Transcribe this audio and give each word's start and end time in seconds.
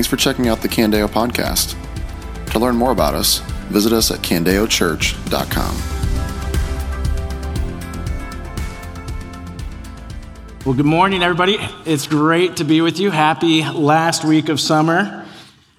Thanks 0.00 0.08
for 0.08 0.16
checking 0.16 0.48
out 0.48 0.62
the 0.62 0.68
Candeo 0.68 1.06
podcast. 1.06 1.76
To 2.52 2.58
learn 2.58 2.74
more 2.74 2.90
about 2.90 3.14
us, 3.14 3.40
visit 3.68 3.92
us 3.92 4.10
at 4.10 4.20
candeochurch.com. 4.20 5.76
Well, 10.64 10.74
good 10.74 10.86
morning, 10.86 11.22
everybody. 11.22 11.58
It's 11.84 12.06
great 12.06 12.56
to 12.56 12.64
be 12.64 12.80
with 12.80 12.98
you. 12.98 13.10
Happy 13.10 13.62
last 13.62 14.24
week 14.24 14.48
of 14.48 14.58
summer. 14.58 15.26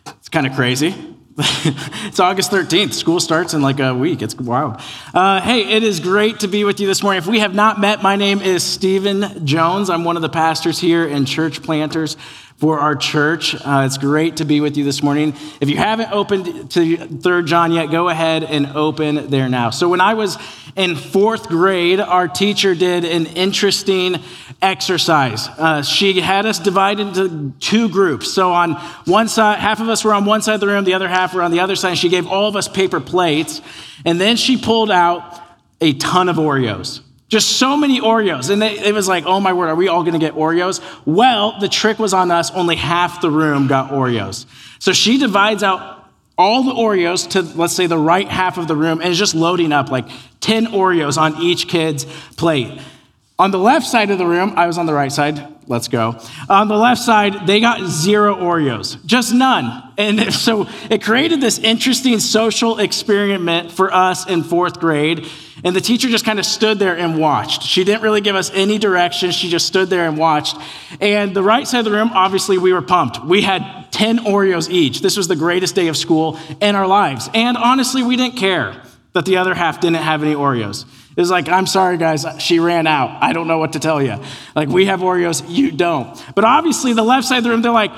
It's 0.05 0.29
kind 0.29 0.45
of 0.45 0.53
crazy. 0.53 0.93
it's 1.37 2.19
August 2.19 2.51
13th. 2.51 2.93
School 2.93 3.19
starts 3.19 3.55
in 3.55 3.63
like 3.63 3.79
a 3.79 3.95
week. 3.95 4.21
It's 4.21 4.35
wild. 4.35 4.79
Uh, 5.15 5.41
hey, 5.41 5.61
it 5.61 5.81
is 5.81 5.99
great 5.99 6.41
to 6.41 6.47
be 6.47 6.63
with 6.63 6.79
you 6.79 6.85
this 6.85 7.01
morning. 7.01 7.17
If 7.17 7.25
we 7.25 7.39
have 7.39 7.55
not 7.55 7.79
met, 7.79 8.03
my 8.03 8.17
name 8.17 8.39
is 8.39 8.63
Stephen 8.63 9.47
Jones. 9.47 9.89
I'm 9.89 10.03
one 10.03 10.15
of 10.15 10.21
the 10.21 10.29
pastors 10.29 10.77
here 10.77 11.07
and 11.07 11.27
church 11.27 11.63
planters 11.63 12.17
for 12.61 12.79
our 12.79 12.95
church. 12.95 13.55
Uh, 13.55 13.85
it's 13.87 13.97
great 13.97 14.37
to 14.37 14.45
be 14.45 14.61
with 14.61 14.77
you 14.77 14.83
this 14.83 15.01
morning. 15.01 15.33
If 15.59 15.67
you 15.67 15.77
haven't 15.77 16.11
opened 16.11 16.69
to 16.69 16.95
Third 16.95 17.47
John 17.47 17.71
yet, 17.71 17.89
go 17.89 18.07
ahead 18.07 18.43
and 18.43 18.67
open 18.67 19.31
there 19.31 19.49
now. 19.49 19.71
So, 19.71 19.89
when 19.89 19.99
I 19.99 20.13
was 20.13 20.37
in 20.75 20.95
fourth 20.95 21.47
grade, 21.47 21.99
our 21.99 22.27
teacher 22.27 22.75
did 22.75 23.03
an 23.03 23.25
interesting 23.25 24.17
exercise. 24.61 25.47
Uh, 25.47 25.81
she 25.81 26.21
had 26.21 26.45
us 26.45 26.59
divided 26.59 27.07
into 27.07 27.51
two 27.59 27.89
groups. 27.89 28.31
So, 28.31 28.53
on 28.53 28.73
one 29.05 29.27
side, 29.27 29.57
half 29.57 29.79
of 29.79 29.89
us 29.89 30.05
were 30.05 30.13
on 30.13 30.25
one 30.25 30.43
side 30.43 30.53
of 30.53 30.61
the 30.61 30.67
room, 30.67 30.83
the 30.83 30.93
other 30.93 31.09
half 31.09 31.33
were 31.33 31.41
on 31.41 31.49
the 31.49 31.61
other 31.61 31.75
side. 31.75 31.97
She 31.97 32.09
gave 32.09 32.27
all 32.27 32.47
of 32.47 32.55
us 32.55 32.67
paper 32.67 32.99
plates, 32.99 33.59
and 34.05 34.21
then 34.21 34.37
she 34.37 34.55
pulled 34.55 34.91
out 34.91 35.41
a 35.81 35.93
ton 35.93 36.29
of 36.29 36.35
Oreos. 36.35 37.01
Just 37.31 37.51
so 37.51 37.77
many 37.77 38.01
Oreos. 38.01 38.49
And 38.49 38.61
they, 38.61 38.77
it 38.77 38.93
was 38.93 39.07
like, 39.07 39.25
oh 39.25 39.39
my 39.39 39.53
word, 39.53 39.69
are 39.69 39.75
we 39.75 39.87
all 39.87 40.03
going 40.03 40.13
to 40.13 40.19
get 40.19 40.33
Oreos? 40.33 40.81
Well, 41.05 41.57
the 41.61 41.69
trick 41.69 41.97
was 41.97 42.13
on 42.13 42.29
us. 42.29 42.51
Only 42.51 42.75
half 42.75 43.21
the 43.21 43.31
room 43.31 43.67
got 43.67 43.89
Oreos. 43.89 44.45
So 44.79 44.91
she 44.91 45.17
divides 45.17 45.63
out 45.63 46.09
all 46.37 46.63
the 46.63 46.73
Oreos 46.73 47.29
to, 47.29 47.41
let's 47.57 47.73
say, 47.73 47.87
the 47.87 47.97
right 47.97 48.27
half 48.27 48.57
of 48.57 48.67
the 48.67 48.75
room 48.75 48.99
and 48.99 49.09
is 49.09 49.17
just 49.17 49.33
loading 49.33 49.71
up 49.71 49.89
like 49.89 50.09
10 50.41 50.67
Oreos 50.67 51.17
on 51.17 51.41
each 51.41 51.69
kid's 51.69 52.03
plate. 52.35 52.81
On 53.39 53.51
the 53.51 53.59
left 53.59 53.87
side 53.87 54.11
of 54.11 54.17
the 54.17 54.25
room, 54.25 54.53
I 54.57 54.67
was 54.67 54.77
on 54.77 54.85
the 54.85 54.93
right 54.93 55.11
side. 55.11 55.50
Let's 55.71 55.87
go. 55.87 56.19
On 56.49 56.67
the 56.67 56.75
left 56.75 56.99
side, 56.99 57.47
they 57.47 57.61
got 57.61 57.87
zero 57.87 58.35
Oreos, 58.35 59.03
just 59.05 59.33
none. 59.33 59.93
And 59.97 60.33
so 60.33 60.67
it 60.89 61.01
created 61.01 61.39
this 61.39 61.59
interesting 61.59 62.19
social 62.19 62.77
experiment 62.77 63.71
for 63.71 63.93
us 63.93 64.29
in 64.29 64.43
fourth 64.43 64.81
grade. 64.81 65.25
And 65.63 65.73
the 65.73 65.79
teacher 65.79 66.09
just 66.09 66.25
kind 66.25 66.39
of 66.39 66.45
stood 66.45 66.77
there 66.77 66.97
and 66.97 67.17
watched. 67.17 67.63
She 67.63 67.85
didn't 67.85 68.01
really 68.01 68.19
give 68.19 68.35
us 68.35 68.51
any 68.53 68.79
direction. 68.79 69.31
She 69.31 69.47
just 69.47 69.65
stood 69.65 69.89
there 69.89 70.05
and 70.05 70.17
watched. 70.17 70.57
And 70.99 71.33
the 71.33 71.43
right 71.43 71.65
side 71.65 71.79
of 71.79 71.85
the 71.85 71.91
room, 71.91 72.11
obviously, 72.13 72.57
we 72.57 72.73
were 72.73 72.81
pumped. 72.81 73.23
We 73.23 73.41
had 73.41 73.91
10 73.91 74.25
Oreos 74.25 74.69
each. 74.69 74.99
This 74.99 75.15
was 75.15 75.29
the 75.29 75.37
greatest 75.37 75.73
day 75.73 75.87
of 75.87 75.95
school 75.95 76.37
in 76.59 76.75
our 76.75 76.87
lives. 76.87 77.29
And 77.33 77.55
honestly, 77.55 78.03
we 78.03 78.17
didn't 78.17 78.35
care 78.35 78.81
that 79.13 79.23
the 79.23 79.37
other 79.37 79.53
half 79.53 79.79
didn't 79.79 79.97
have 79.97 80.21
any 80.21 80.35
Oreos. 80.35 80.85
It 81.21 81.29
was 81.29 81.29
like, 81.29 81.49
I'm 81.49 81.67
sorry, 81.67 81.97
guys, 81.97 82.25
she 82.39 82.57
ran 82.57 82.87
out. 82.87 83.21
I 83.21 83.31
don't 83.31 83.47
know 83.47 83.59
what 83.59 83.73
to 83.73 83.79
tell 83.79 84.01
you. 84.01 84.19
Like, 84.55 84.69
we 84.69 84.87
have 84.87 85.01
Oreos, 85.01 85.47
you 85.47 85.69
don't. 85.69 86.19
But 86.33 86.45
obviously, 86.45 86.93
the 86.93 87.03
left 87.03 87.27
side 87.27 87.37
of 87.37 87.43
the 87.43 87.51
room, 87.51 87.61
they're 87.61 87.71
like, 87.71 87.91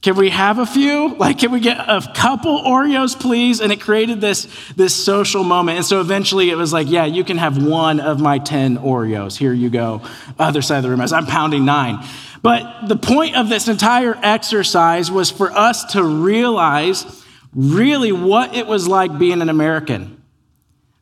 can 0.00 0.16
we 0.16 0.30
have 0.30 0.58
a 0.58 0.66
few? 0.66 1.14
Like, 1.14 1.38
can 1.38 1.52
we 1.52 1.60
get 1.60 1.78
a 1.78 2.02
couple 2.16 2.60
Oreos, 2.64 3.16
please? 3.16 3.60
And 3.60 3.70
it 3.70 3.80
created 3.80 4.20
this, 4.20 4.48
this 4.74 4.92
social 4.92 5.44
moment. 5.44 5.76
And 5.76 5.86
so 5.86 6.00
eventually 6.00 6.50
it 6.50 6.56
was 6.56 6.72
like, 6.72 6.90
yeah, 6.90 7.04
you 7.04 7.22
can 7.22 7.38
have 7.38 7.64
one 7.64 8.00
of 8.00 8.18
my 8.18 8.40
10 8.40 8.78
Oreos. 8.78 9.38
Here 9.38 9.52
you 9.52 9.70
go. 9.70 10.02
Other 10.36 10.62
side 10.62 10.78
of 10.78 10.82
the 10.82 10.90
room, 10.90 11.00
as 11.00 11.12
I'm 11.12 11.26
pounding 11.26 11.64
nine. 11.64 12.04
But 12.42 12.88
the 12.88 12.96
point 12.96 13.36
of 13.36 13.50
this 13.50 13.68
entire 13.68 14.18
exercise 14.20 15.12
was 15.12 15.30
for 15.30 15.52
us 15.52 15.92
to 15.92 16.02
realize 16.02 17.24
really 17.54 18.10
what 18.10 18.56
it 18.56 18.66
was 18.66 18.88
like 18.88 19.16
being 19.16 19.42
an 19.42 19.48
American 19.48 20.21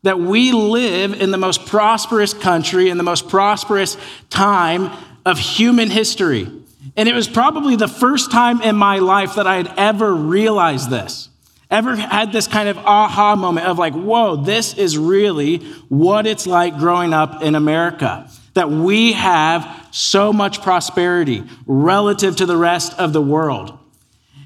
that 0.02 0.18
we 0.18 0.52
live 0.52 1.20
in 1.20 1.30
the 1.30 1.38
most 1.38 1.66
prosperous 1.66 2.32
country 2.32 2.88
in 2.88 2.96
the 2.96 3.04
most 3.04 3.28
prosperous 3.28 3.96
time 4.30 4.90
of 5.26 5.38
human 5.38 5.90
history. 5.90 6.50
And 6.96 7.08
it 7.08 7.14
was 7.14 7.28
probably 7.28 7.76
the 7.76 7.88
first 7.88 8.30
time 8.30 8.62
in 8.62 8.76
my 8.76 8.98
life 8.98 9.34
that 9.34 9.46
I 9.46 9.56
had 9.56 9.72
ever 9.76 10.14
realized 10.14 10.90
this, 10.90 11.28
ever 11.70 11.94
had 11.94 12.32
this 12.32 12.46
kind 12.46 12.68
of 12.68 12.78
aha 12.78 13.36
moment 13.36 13.66
of 13.66 13.78
like, 13.78 13.92
whoa, 13.92 14.36
this 14.36 14.74
is 14.74 14.96
really 14.96 15.58
what 15.88 16.26
it's 16.26 16.46
like 16.46 16.78
growing 16.78 17.12
up 17.12 17.42
in 17.42 17.54
America. 17.54 18.28
That 18.54 18.70
we 18.70 19.12
have 19.12 19.88
so 19.92 20.32
much 20.32 20.62
prosperity 20.62 21.44
relative 21.66 22.36
to 22.36 22.46
the 22.46 22.56
rest 22.56 22.98
of 22.98 23.12
the 23.12 23.22
world. 23.22 23.78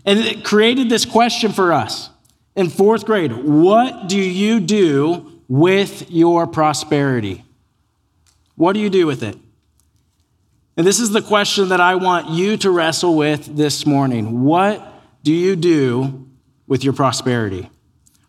And 0.05 0.19
it 0.19 0.45
created 0.45 0.91
this 0.91 1.07
question 1.07 1.53
for 1.53 1.73
us 1.73 2.11
in 2.55 2.69
fourth 2.69 3.07
grade 3.07 3.33
What 3.33 4.09
do 4.09 4.19
you 4.19 4.61
do 4.61 5.34
with 5.49 6.11
your 6.11 6.47
prosperity? 6.47 7.45
What 8.57 8.73
do 8.73 8.81
you 8.81 8.91
do 8.91 9.07
with 9.07 9.23
it? 9.23 9.37
And 10.77 10.87
this 10.87 10.99
is 10.99 11.11
the 11.11 11.23
question 11.23 11.69
that 11.69 11.81
I 11.81 11.95
want 11.95 12.31
you 12.31 12.57
to 12.59 12.71
wrestle 12.71 13.17
with 13.17 13.57
this 13.57 13.87
morning. 13.87 14.43
What 14.43 14.85
do 15.23 15.33
you 15.33 15.55
do 15.57 16.29
with 16.67 16.83
your 16.83 16.93
prosperity? 16.93 17.71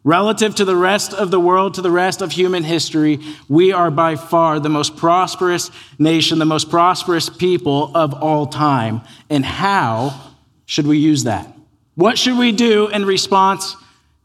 Relative 0.03 0.53
to 0.53 0.65
the 0.65 0.75
rest 0.75 1.15
of 1.15 1.31
the 1.31 1.39
world, 1.39 1.73
to 1.73 1.81
the 1.81 1.89
rest 1.89 2.21
of 2.21 2.31
human 2.31 2.63
history, 2.63 3.19
we 3.49 3.71
are 3.71 3.89
by 3.89 4.15
far 4.15 4.59
the 4.59 4.69
most 4.69 4.95
prosperous 4.95 5.71
nation, 5.97 6.37
the 6.37 6.45
most 6.45 6.69
prosperous 6.69 7.27
people 7.27 7.91
of 7.95 8.13
all 8.13 8.45
time. 8.45 9.01
And 9.31 9.43
how 9.43 10.33
should 10.67 10.85
we 10.85 10.99
use 10.99 11.23
that? 11.23 11.51
What 11.95 12.19
should 12.19 12.37
we 12.37 12.51
do 12.51 12.87
in 12.89 13.05
response 13.05 13.75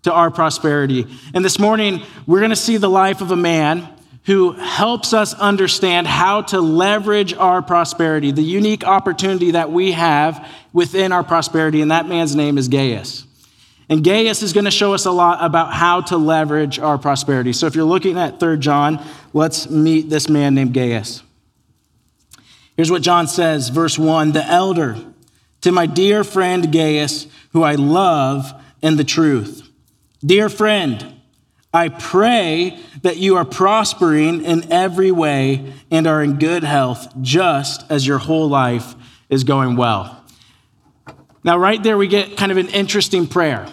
to 0.03 0.13
our 0.13 0.31
prosperity. 0.31 1.07
And 1.35 1.45
this 1.45 1.59
morning, 1.59 2.03
we're 2.27 2.41
going 2.41 2.51
to 2.51 2.57
see 2.57 2.77
the 2.77 2.89
life 2.89 3.21
of 3.21 3.31
a 3.31 3.37
man 3.37 3.89
who 4.25 4.53
helps 4.53 5.13
us 5.13 5.35
understand 5.35 6.07
how 6.07 6.43
to 6.43 6.61
leverage 6.61 7.35
our 7.35 7.63
prosperity, 7.63 8.31
the 8.31 8.43
unique 8.43 8.85
opportunity 8.85 9.53
that 9.53 9.73
we 9.73 9.93
have 9.93 10.47
within 10.73 11.11
our 11.13 11.25
prosperity. 11.25 11.81
And 11.81 11.91
that 11.91 12.07
man's 12.07 12.37
name 12.37 12.59
is 12.59 12.69
Gaius. 12.69 13.27
And 13.89 14.05
Gaius 14.05 14.43
is 14.43 14.53
going 14.53 14.67
to 14.67 14.71
show 14.71 14.95
us 14.95 15.05
a 15.05 15.11
lot 15.11 15.45
about 15.45 15.73
how 15.73 16.03
to 16.03 16.17
leverage 16.17 16.79
our 16.79 16.97
prosperity. 16.97 17.53
So 17.53 17.67
if 17.67 17.75
you're 17.75 17.85
looking 17.85 18.19
at 18.19 18.39
3 18.39 18.59
John, 18.59 19.05
let's 19.33 19.69
meet 19.69 20.09
this 20.09 20.29
man 20.29 20.55
named 20.55 20.75
Gaius. 20.75 21.23
Here's 22.77 22.91
what 22.91 23.03
John 23.03 23.27
says, 23.27 23.69
verse 23.69 23.99
1 23.99 24.33
The 24.33 24.47
elder, 24.47 24.97
to 25.63 25.73
my 25.73 25.87
dear 25.87 26.23
friend 26.23 26.73
Gaius, 26.73 27.27
who 27.53 27.63
I 27.63 27.75
love 27.75 28.53
in 28.81 28.97
the 28.97 29.05
truth. 29.05 29.70
Dear 30.25 30.49
friend, 30.49 31.21
I 31.73 31.89
pray 31.89 32.79
that 33.03 33.17
you 33.17 33.37
are 33.37 33.45
prospering 33.45 34.45
in 34.45 34.71
every 34.73 35.11
way 35.11 35.73
and 35.91 36.07
are 36.07 36.23
in 36.23 36.39
good 36.39 36.63
health, 36.63 37.09
just 37.23 37.91
as 37.91 38.07
your 38.07 38.19
whole 38.19 38.49
life 38.49 38.95
is 39.29 39.45
going 39.45 39.77
well. 39.77 40.23
Now, 41.43 41.57
right 41.57 41.83
there, 41.83 41.97
we 41.97 42.07
get 42.07 42.37
kind 42.37 42.53
of 42.53 42.59
an 42.59 42.69
interesting 42.69 43.27
prayer. 43.27 43.67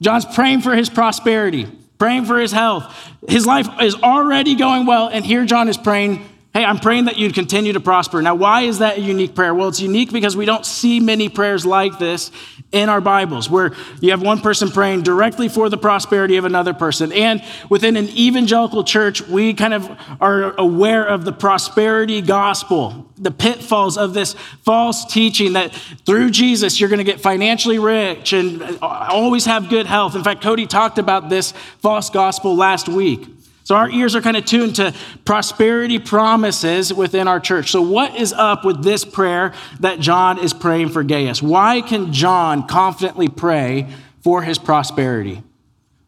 John's 0.00 0.26
praying 0.26 0.60
for 0.60 0.76
his 0.76 0.88
prosperity, 0.88 1.66
praying 1.98 2.26
for 2.26 2.38
his 2.38 2.52
health. 2.52 2.94
His 3.26 3.46
life 3.46 3.68
is 3.80 3.96
already 3.96 4.54
going 4.54 4.86
well, 4.86 5.08
and 5.08 5.24
here 5.24 5.44
John 5.44 5.68
is 5.68 5.76
praying 5.76 6.24
Hey, 6.56 6.64
I'm 6.64 6.78
praying 6.78 7.06
that 7.06 7.18
you'd 7.18 7.34
continue 7.34 7.72
to 7.72 7.80
prosper. 7.80 8.22
Now, 8.22 8.36
why 8.36 8.62
is 8.62 8.78
that 8.78 8.98
a 8.98 9.00
unique 9.00 9.34
prayer? 9.34 9.52
Well, 9.52 9.66
it's 9.66 9.80
unique 9.80 10.12
because 10.12 10.36
we 10.36 10.46
don't 10.46 10.64
see 10.64 11.00
many 11.00 11.28
prayers 11.28 11.66
like 11.66 11.98
this 11.98 12.30
in 12.70 12.88
our 12.88 13.00
Bibles, 13.00 13.50
where 13.50 13.72
you 14.00 14.12
have 14.12 14.22
one 14.22 14.40
person 14.40 14.70
praying 14.70 15.02
directly 15.02 15.48
for 15.48 15.68
the 15.68 15.76
prosperity 15.76 16.36
of 16.36 16.44
another 16.44 16.72
person. 16.72 17.10
And 17.10 17.42
within 17.68 17.96
an 17.96 18.08
evangelical 18.10 18.84
church, 18.84 19.20
we 19.26 19.52
kind 19.54 19.74
of 19.74 19.90
are 20.20 20.54
aware 20.56 21.04
of 21.04 21.24
the 21.24 21.32
prosperity 21.32 22.20
gospel, 22.22 23.10
the 23.16 23.32
pitfalls 23.32 23.98
of 23.98 24.14
this 24.14 24.34
false 24.62 25.04
teaching 25.06 25.54
that 25.54 25.74
through 26.06 26.30
Jesus, 26.30 26.78
you're 26.78 26.88
going 26.88 26.98
to 26.98 27.04
get 27.04 27.20
financially 27.20 27.80
rich 27.80 28.32
and 28.32 28.78
always 28.80 29.44
have 29.46 29.68
good 29.68 29.86
health. 29.86 30.14
In 30.14 30.22
fact, 30.22 30.40
Cody 30.40 30.68
talked 30.68 31.00
about 31.00 31.28
this 31.28 31.50
false 31.80 32.10
gospel 32.10 32.54
last 32.54 32.88
week. 32.88 33.26
So 33.64 33.74
our 33.74 33.88
ears 33.90 34.14
are 34.14 34.20
kind 34.20 34.36
of 34.36 34.44
tuned 34.44 34.76
to 34.76 34.94
prosperity 35.24 35.98
promises 35.98 36.92
within 36.92 37.26
our 37.26 37.40
church. 37.40 37.70
So, 37.70 37.80
what 37.80 38.14
is 38.14 38.34
up 38.34 38.62
with 38.62 38.84
this 38.84 39.06
prayer 39.06 39.54
that 39.80 40.00
John 40.00 40.38
is 40.38 40.52
praying 40.52 40.90
for 40.90 41.02
Gaius? 41.02 41.42
Why 41.42 41.80
can 41.80 42.12
John 42.12 42.66
confidently 42.66 43.28
pray 43.28 43.88
for 44.22 44.42
his 44.42 44.58
prosperity? 44.58 45.42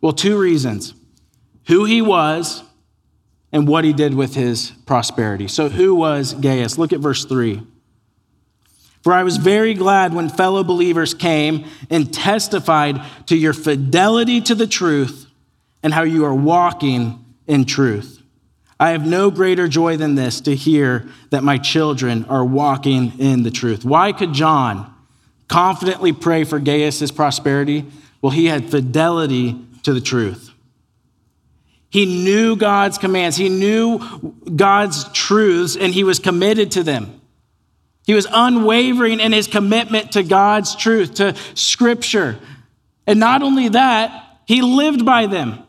Well, 0.02 0.12
two 0.12 0.38
reasons 0.38 0.92
who 1.66 1.86
he 1.86 2.02
was 2.02 2.62
and 3.50 3.66
what 3.66 3.84
he 3.84 3.94
did 3.94 4.12
with 4.12 4.34
his 4.34 4.72
prosperity. 4.84 5.48
So, 5.48 5.70
who 5.70 5.94
was 5.94 6.34
Gaius? 6.34 6.76
Look 6.76 6.92
at 6.92 7.00
verse 7.00 7.24
3. 7.24 7.62
For 9.02 9.14
I 9.14 9.22
was 9.22 9.38
very 9.38 9.72
glad 9.72 10.12
when 10.12 10.28
fellow 10.28 10.62
believers 10.62 11.14
came 11.14 11.64
and 11.88 12.12
testified 12.12 13.00
to 13.26 13.36
your 13.36 13.54
fidelity 13.54 14.42
to 14.42 14.54
the 14.54 14.66
truth 14.66 15.26
and 15.82 15.94
how 15.94 16.02
you 16.02 16.26
are 16.26 16.34
walking 16.34 17.22
in 17.46 17.64
truth. 17.64 18.22
I 18.78 18.90
have 18.90 19.06
no 19.06 19.30
greater 19.30 19.68
joy 19.68 19.96
than 19.96 20.16
this 20.16 20.40
to 20.42 20.54
hear 20.54 21.08
that 21.30 21.42
my 21.42 21.56
children 21.56 22.26
are 22.26 22.44
walking 22.44 23.18
in 23.18 23.42
the 23.42 23.50
truth. 23.50 23.84
Why 23.84 24.12
could 24.12 24.34
John 24.34 24.92
confidently 25.48 26.12
pray 26.12 26.44
for 26.44 26.58
Gaius' 26.58 27.10
prosperity? 27.10 27.86
Well, 28.20 28.32
he 28.32 28.46
had 28.46 28.70
fidelity 28.70 29.58
to 29.84 29.94
the 29.94 30.00
truth. 30.00 30.50
He 31.88 32.24
knew 32.24 32.56
God's 32.56 32.98
commands, 32.98 33.36
he 33.36 33.48
knew 33.48 34.34
God's 34.54 35.10
truths, 35.12 35.76
and 35.76 35.94
he 35.94 36.04
was 36.04 36.18
committed 36.18 36.72
to 36.72 36.82
them. 36.82 37.20
He 38.04 38.14
was 38.14 38.26
unwavering 38.30 39.20
in 39.20 39.32
his 39.32 39.46
commitment 39.46 40.12
to 40.12 40.22
God's 40.22 40.76
truth, 40.76 41.14
to 41.14 41.34
Scripture. 41.54 42.38
And 43.06 43.18
not 43.18 43.42
only 43.42 43.70
that, 43.70 44.40
he 44.46 44.62
lived 44.62 45.04
by 45.04 45.26
them. 45.26 45.65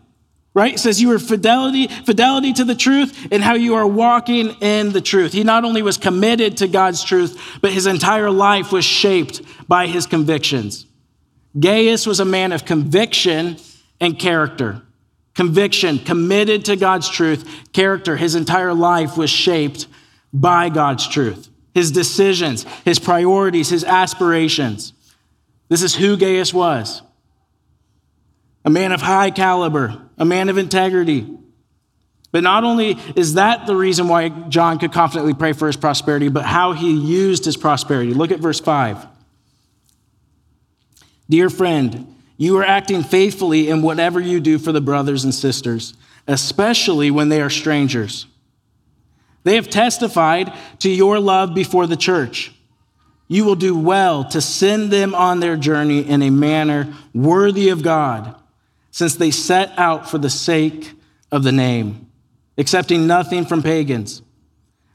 Right? 0.57 0.73
It 0.73 0.79
says 0.79 0.99
you 0.99 1.09
were 1.09 1.19
fidelity, 1.19 1.85
fidelity 1.85 2.51
to 2.53 2.63
the 2.63 2.73
truth 2.73 3.27
and 3.31 3.43
how 3.43 3.53
you 3.53 3.75
are 3.75 3.85
walking 3.85 4.55
in 4.59 4.91
the 4.91 5.01
truth. 5.01 5.31
He 5.31 5.43
not 5.43 5.65
only 5.65 5.83
was 5.83 5.97
committed 5.97 6.57
to 6.57 6.67
God's 6.67 7.03
truth, 7.03 7.59
but 7.61 7.71
his 7.71 7.85
entire 7.85 8.31
life 8.31 8.71
was 8.71 8.83
shaped 8.83 9.43
by 9.67 9.85
his 9.85 10.07
convictions. 10.07 10.87
Gaius 11.59 12.07
was 12.07 12.19
a 12.19 12.25
man 12.25 12.53
of 12.53 12.65
conviction 12.65 13.57
and 14.01 14.17
character. 14.17 14.81
Conviction, 15.35 15.99
committed 15.99 16.65
to 16.65 16.75
God's 16.75 17.07
truth, 17.07 17.47
character. 17.71 18.17
His 18.17 18.33
entire 18.33 18.73
life 18.73 19.15
was 19.15 19.29
shaped 19.29 19.85
by 20.33 20.69
God's 20.69 21.07
truth. 21.07 21.49
His 21.75 21.91
decisions, 21.91 22.63
his 22.83 22.97
priorities, 22.97 23.69
his 23.69 23.83
aspirations. 23.83 24.93
This 25.69 25.83
is 25.83 25.93
who 25.93 26.17
Gaius 26.17 26.51
was 26.51 27.03
a 28.65 28.69
man 28.69 28.91
of 28.91 29.01
high 29.01 29.31
caliber, 29.31 30.01
a 30.17 30.25
man 30.25 30.49
of 30.49 30.57
integrity. 30.57 31.27
But 32.31 32.43
not 32.43 32.63
only 32.63 32.97
is 33.15 33.35
that 33.35 33.65
the 33.65 33.75
reason 33.75 34.07
why 34.07 34.29
John 34.29 34.79
could 34.79 34.91
confidently 34.91 35.33
pray 35.33 35.53
for 35.53 35.67
his 35.67 35.77
prosperity, 35.77 36.27
but 36.27 36.45
how 36.45 36.73
he 36.73 36.91
used 36.91 37.45
his 37.45 37.57
prosperity. 37.57 38.13
Look 38.13 38.31
at 38.31 38.39
verse 38.39 38.59
5. 38.59 39.07
Dear 41.29 41.49
friend, 41.49 42.13
you 42.37 42.57
are 42.57 42.63
acting 42.63 43.03
faithfully 43.03 43.69
in 43.69 43.81
whatever 43.81 44.19
you 44.19 44.39
do 44.39 44.59
for 44.59 44.71
the 44.71 44.81
brothers 44.81 45.23
and 45.23 45.33
sisters, 45.33 45.93
especially 46.27 47.09
when 47.09 47.29
they 47.29 47.41
are 47.41 47.49
strangers. 47.49 48.27
They 49.43 49.55
have 49.55 49.69
testified 49.69 50.53
to 50.79 50.89
your 50.89 51.19
love 51.19 51.55
before 51.55 51.87
the 51.87 51.95
church. 51.95 52.53
You 53.29 53.45
will 53.45 53.55
do 53.55 53.77
well 53.77 54.25
to 54.25 54.41
send 54.41 54.91
them 54.91 55.15
on 55.15 55.39
their 55.39 55.57
journey 55.57 56.07
in 56.07 56.21
a 56.21 56.29
manner 56.29 56.93
worthy 57.13 57.69
of 57.69 57.81
God 57.81 58.35
since 58.97 59.13
they 59.13 59.29
set 59.29 59.77
out 59.77 60.09
for 60.09 60.17
the 60.17 60.29
sake 60.29 60.91
of 61.31 61.43
the 61.43 61.51
name, 61.51 62.09
accepting 62.57 63.05
nothing 63.05 63.45
from 63.45 63.61
pagans. 63.61 64.23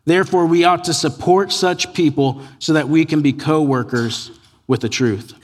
Therefore, 0.07 0.45
we 0.45 0.65
ought 0.65 0.83
to 0.87 0.93
support 0.93 1.53
such 1.53 1.95
people 1.95 2.43
so 2.59 2.73
that 2.73 2.89
we 2.89 3.05
can 3.05 3.23
be 3.23 3.33
co 3.33 3.63
workers 3.63 4.33
with 4.67 4.81
the 4.81 4.89
truth. 4.89 5.35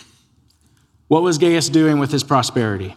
What 1.07 1.23
was 1.23 1.39
Gaius 1.39 1.69
doing 1.69 2.01
with 2.01 2.11
his 2.11 2.25
prosperity? 2.25 2.97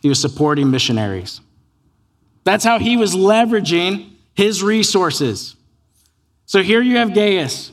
He 0.00 0.08
was 0.08 0.20
supporting 0.20 0.70
missionaries. 0.70 1.40
That's 2.44 2.62
how 2.62 2.78
he 2.78 2.96
was 2.96 3.16
leveraging 3.16 4.12
his 4.34 4.62
resources. 4.62 5.56
So 6.44 6.62
here 6.62 6.82
you 6.82 6.98
have 6.98 7.14
Gaius 7.14 7.72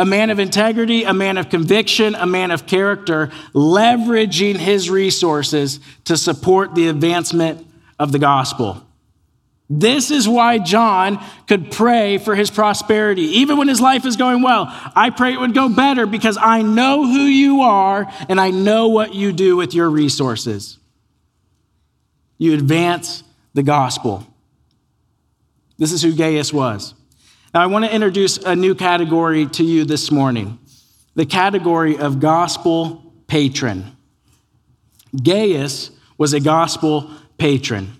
a 0.00 0.04
man 0.06 0.30
of 0.30 0.38
integrity, 0.38 1.04
a 1.04 1.12
man 1.12 1.36
of 1.36 1.50
conviction, 1.50 2.14
a 2.14 2.24
man 2.24 2.50
of 2.50 2.66
character, 2.66 3.26
leveraging 3.52 4.56
his 4.56 4.88
resources 4.88 5.78
to 6.04 6.16
support 6.16 6.74
the 6.74 6.88
advancement 6.88 7.66
of 7.98 8.10
the 8.10 8.18
gospel. 8.18 8.82
This 9.68 10.10
is 10.10 10.26
why 10.26 10.56
John 10.56 11.22
could 11.46 11.70
pray 11.70 12.16
for 12.16 12.34
his 12.34 12.50
prosperity. 12.50 13.24
Even 13.40 13.58
when 13.58 13.68
his 13.68 13.78
life 13.78 14.06
is 14.06 14.16
going 14.16 14.40
well, 14.40 14.68
I 14.96 15.10
pray 15.10 15.34
it 15.34 15.38
would 15.38 15.54
go 15.54 15.68
better 15.68 16.06
because 16.06 16.38
I 16.40 16.62
know 16.62 17.04
who 17.04 17.24
you 17.24 17.60
are 17.60 18.10
and 18.30 18.40
I 18.40 18.50
know 18.50 18.88
what 18.88 19.14
you 19.14 19.32
do 19.32 19.54
with 19.54 19.74
your 19.74 19.90
resources. 19.90 20.78
You 22.38 22.54
advance 22.54 23.22
the 23.52 23.62
gospel. 23.62 24.26
This 25.76 25.92
is 25.92 26.00
who 26.00 26.14
Gaius 26.16 26.54
was. 26.54 26.94
Now, 27.52 27.62
I 27.62 27.66
want 27.66 27.84
to 27.84 27.92
introduce 27.92 28.36
a 28.36 28.54
new 28.54 28.76
category 28.76 29.46
to 29.46 29.64
you 29.64 29.84
this 29.84 30.10
morning 30.10 30.58
the 31.16 31.26
category 31.26 31.98
of 31.98 32.20
gospel 32.20 33.12
patron. 33.26 33.96
Gaius 35.20 35.90
was 36.16 36.32
a 36.32 36.38
gospel 36.38 37.10
patron. 37.38 37.92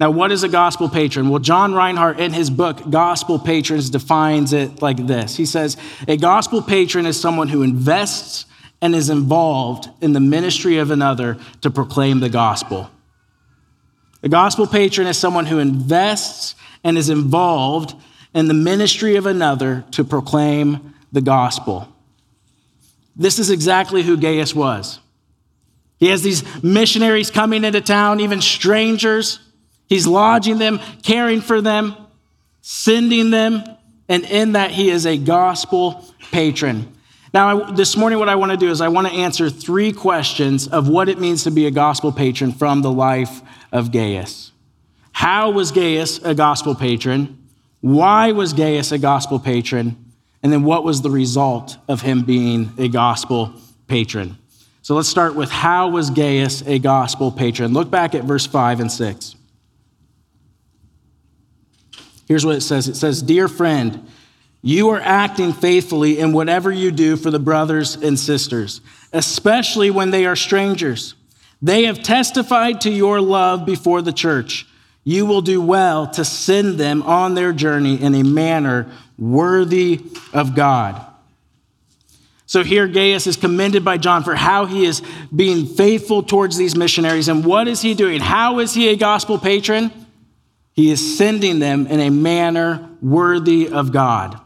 Now, 0.00 0.10
what 0.10 0.32
is 0.32 0.42
a 0.42 0.48
gospel 0.48 0.88
patron? 0.88 1.28
Well, 1.28 1.38
John 1.38 1.72
Rinehart, 1.72 2.18
in 2.18 2.32
his 2.32 2.48
book, 2.48 2.90
Gospel 2.90 3.38
Patrons, 3.38 3.90
defines 3.90 4.54
it 4.54 4.80
like 4.80 5.06
this 5.06 5.36
He 5.36 5.44
says, 5.44 5.76
A 6.08 6.16
gospel 6.16 6.62
patron 6.62 7.04
is 7.04 7.20
someone 7.20 7.48
who 7.48 7.62
invests 7.62 8.46
and 8.80 8.94
is 8.94 9.10
involved 9.10 9.88
in 10.00 10.14
the 10.14 10.20
ministry 10.20 10.78
of 10.78 10.90
another 10.90 11.36
to 11.60 11.70
proclaim 11.70 12.20
the 12.20 12.30
gospel. 12.30 12.90
A 14.22 14.30
gospel 14.30 14.66
patron 14.66 15.06
is 15.06 15.18
someone 15.18 15.44
who 15.44 15.58
invests 15.58 16.54
and 16.82 16.96
is 16.96 17.10
involved 17.10 17.94
and 18.34 18.50
the 18.50 18.54
ministry 18.54 19.16
of 19.16 19.26
another 19.26 19.84
to 19.92 20.04
proclaim 20.04 20.94
the 21.12 21.20
gospel. 21.20 21.88
This 23.16 23.38
is 23.38 23.50
exactly 23.50 24.02
who 24.02 24.16
Gaius 24.16 24.54
was. 24.54 24.98
He 25.98 26.08
has 26.08 26.22
these 26.22 26.42
missionaries 26.62 27.30
coming 27.30 27.64
into 27.64 27.80
town, 27.80 28.20
even 28.20 28.40
strangers. 28.40 29.38
He's 29.86 30.06
lodging 30.06 30.58
them, 30.58 30.80
caring 31.02 31.40
for 31.40 31.60
them, 31.60 31.94
sending 32.60 33.30
them, 33.30 33.62
and 34.08 34.24
in 34.24 34.52
that, 34.52 34.70
he 34.70 34.90
is 34.90 35.06
a 35.06 35.16
gospel 35.16 36.04
patron. 36.30 36.92
Now, 37.32 37.70
this 37.70 37.96
morning, 37.96 38.18
what 38.18 38.28
I 38.28 38.34
want 38.34 38.52
to 38.52 38.58
do 38.58 38.70
is 38.70 38.80
I 38.80 38.88
want 38.88 39.06
to 39.06 39.12
answer 39.12 39.50
three 39.50 39.92
questions 39.92 40.68
of 40.68 40.88
what 40.88 41.08
it 41.08 41.18
means 41.18 41.44
to 41.44 41.50
be 41.50 41.66
a 41.66 41.70
gospel 41.70 42.12
patron 42.12 42.52
from 42.52 42.82
the 42.82 42.92
life 42.92 43.40
of 43.72 43.90
Gaius. 43.90 44.52
How 45.12 45.50
was 45.50 45.72
Gaius 45.72 46.18
a 46.18 46.34
gospel 46.34 46.74
patron? 46.74 47.43
Why 47.84 48.32
was 48.32 48.54
Gaius 48.54 48.92
a 48.92 48.98
gospel 48.98 49.38
patron? 49.38 50.14
And 50.42 50.50
then 50.50 50.62
what 50.62 50.84
was 50.84 51.02
the 51.02 51.10
result 51.10 51.76
of 51.86 52.00
him 52.00 52.22
being 52.22 52.72
a 52.78 52.88
gospel 52.88 53.52
patron? 53.88 54.38
So 54.80 54.94
let's 54.94 55.10
start 55.10 55.34
with 55.34 55.50
how 55.50 55.90
was 55.90 56.08
Gaius 56.08 56.62
a 56.66 56.78
gospel 56.78 57.30
patron? 57.30 57.74
Look 57.74 57.90
back 57.90 58.14
at 58.14 58.24
verse 58.24 58.46
5 58.46 58.80
and 58.80 58.90
6. 58.90 59.36
Here's 62.26 62.46
what 62.46 62.56
it 62.56 62.62
says 62.62 62.88
it 62.88 62.94
says, 62.96 63.20
Dear 63.20 63.48
friend, 63.48 64.08
you 64.62 64.88
are 64.88 65.00
acting 65.00 65.52
faithfully 65.52 66.18
in 66.18 66.32
whatever 66.32 66.72
you 66.72 66.90
do 66.90 67.18
for 67.18 67.30
the 67.30 67.38
brothers 67.38 67.96
and 67.96 68.18
sisters, 68.18 68.80
especially 69.12 69.90
when 69.90 70.10
they 70.10 70.24
are 70.24 70.36
strangers. 70.36 71.16
They 71.60 71.84
have 71.84 72.02
testified 72.02 72.80
to 72.80 72.90
your 72.90 73.20
love 73.20 73.66
before 73.66 74.00
the 74.00 74.14
church 74.14 74.66
you 75.04 75.26
will 75.26 75.42
do 75.42 75.60
well 75.60 76.06
to 76.08 76.24
send 76.24 76.80
them 76.80 77.02
on 77.02 77.34
their 77.34 77.52
journey 77.52 78.00
in 78.00 78.14
a 78.14 78.22
manner 78.22 78.90
worthy 79.18 80.00
of 80.32 80.54
God. 80.54 81.04
So 82.46 82.62
here, 82.62 82.86
Gaius 82.86 83.26
is 83.26 83.36
commended 83.36 83.84
by 83.84 83.96
John 83.96 84.22
for 84.22 84.34
how 84.34 84.66
he 84.66 84.84
is 84.84 85.02
being 85.34 85.66
faithful 85.66 86.22
towards 86.22 86.56
these 86.56 86.76
missionaries. 86.76 87.28
And 87.28 87.44
what 87.44 87.68
is 87.68 87.82
he 87.82 87.94
doing? 87.94 88.20
How 88.20 88.58
is 88.58 88.74
he 88.74 88.88
a 88.88 88.96
gospel 88.96 89.38
patron? 89.38 89.90
He 90.72 90.90
is 90.90 91.16
sending 91.16 91.58
them 91.58 91.86
in 91.86 92.00
a 92.00 92.10
manner 92.10 92.88
worthy 93.00 93.68
of 93.68 93.92
God. 93.92 94.40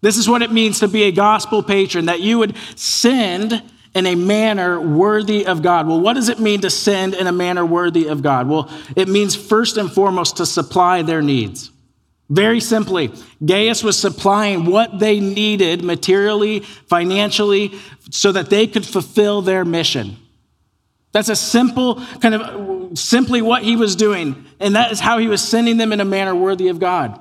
This 0.00 0.16
is 0.16 0.28
what 0.28 0.42
it 0.42 0.52
means 0.52 0.80
to 0.80 0.88
be 0.88 1.04
a 1.04 1.12
gospel 1.12 1.62
patron, 1.62 2.06
that 2.06 2.20
you 2.20 2.38
would 2.38 2.56
send 2.76 3.62
in 3.98 4.06
a 4.06 4.14
manner 4.14 4.80
worthy 4.80 5.44
of 5.44 5.60
God. 5.60 5.88
Well, 5.88 6.00
what 6.00 6.14
does 6.14 6.28
it 6.28 6.38
mean 6.38 6.60
to 6.60 6.70
send 6.70 7.14
in 7.14 7.26
a 7.26 7.32
manner 7.32 7.66
worthy 7.66 8.06
of 8.06 8.22
God? 8.22 8.48
Well, 8.48 8.70
it 8.94 9.08
means 9.08 9.34
first 9.34 9.76
and 9.76 9.92
foremost 9.92 10.36
to 10.36 10.46
supply 10.46 11.02
their 11.02 11.20
needs. 11.20 11.72
Very 12.30 12.60
simply, 12.60 13.10
Gaius 13.44 13.82
was 13.82 13.98
supplying 13.98 14.66
what 14.66 14.98
they 14.98 15.18
needed 15.18 15.82
materially, 15.82 16.60
financially, 16.60 17.72
so 18.10 18.32
that 18.32 18.50
they 18.50 18.66
could 18.66 18.86
fulfill 18.86 19.42
their 19.42 19.64
mission. 19.64 20.16
That's 21.12 21.30
a 21.30 21.36
simple, 21.36 22.02
kind 22.20 22.34
of 22.34 22.98
simply 22.98 23.42
what 23.42 23.62
he 23.62 23.76
was 23.76 23.96
doing. 23.96 24.44
And 24.60 24.76
that 24.76 24.92
is 24.92 25.00
how 25.00 25.18
he 25.18 25.26
was 25.26 25.42
sending 25.42 25.78
them 25.78 25.92
in 25.92 26.00
a 26.00 26.04
manner 26.04 26.34
worthy 26.34 26.68
of 26.68 26.78
God. 26.78 27.18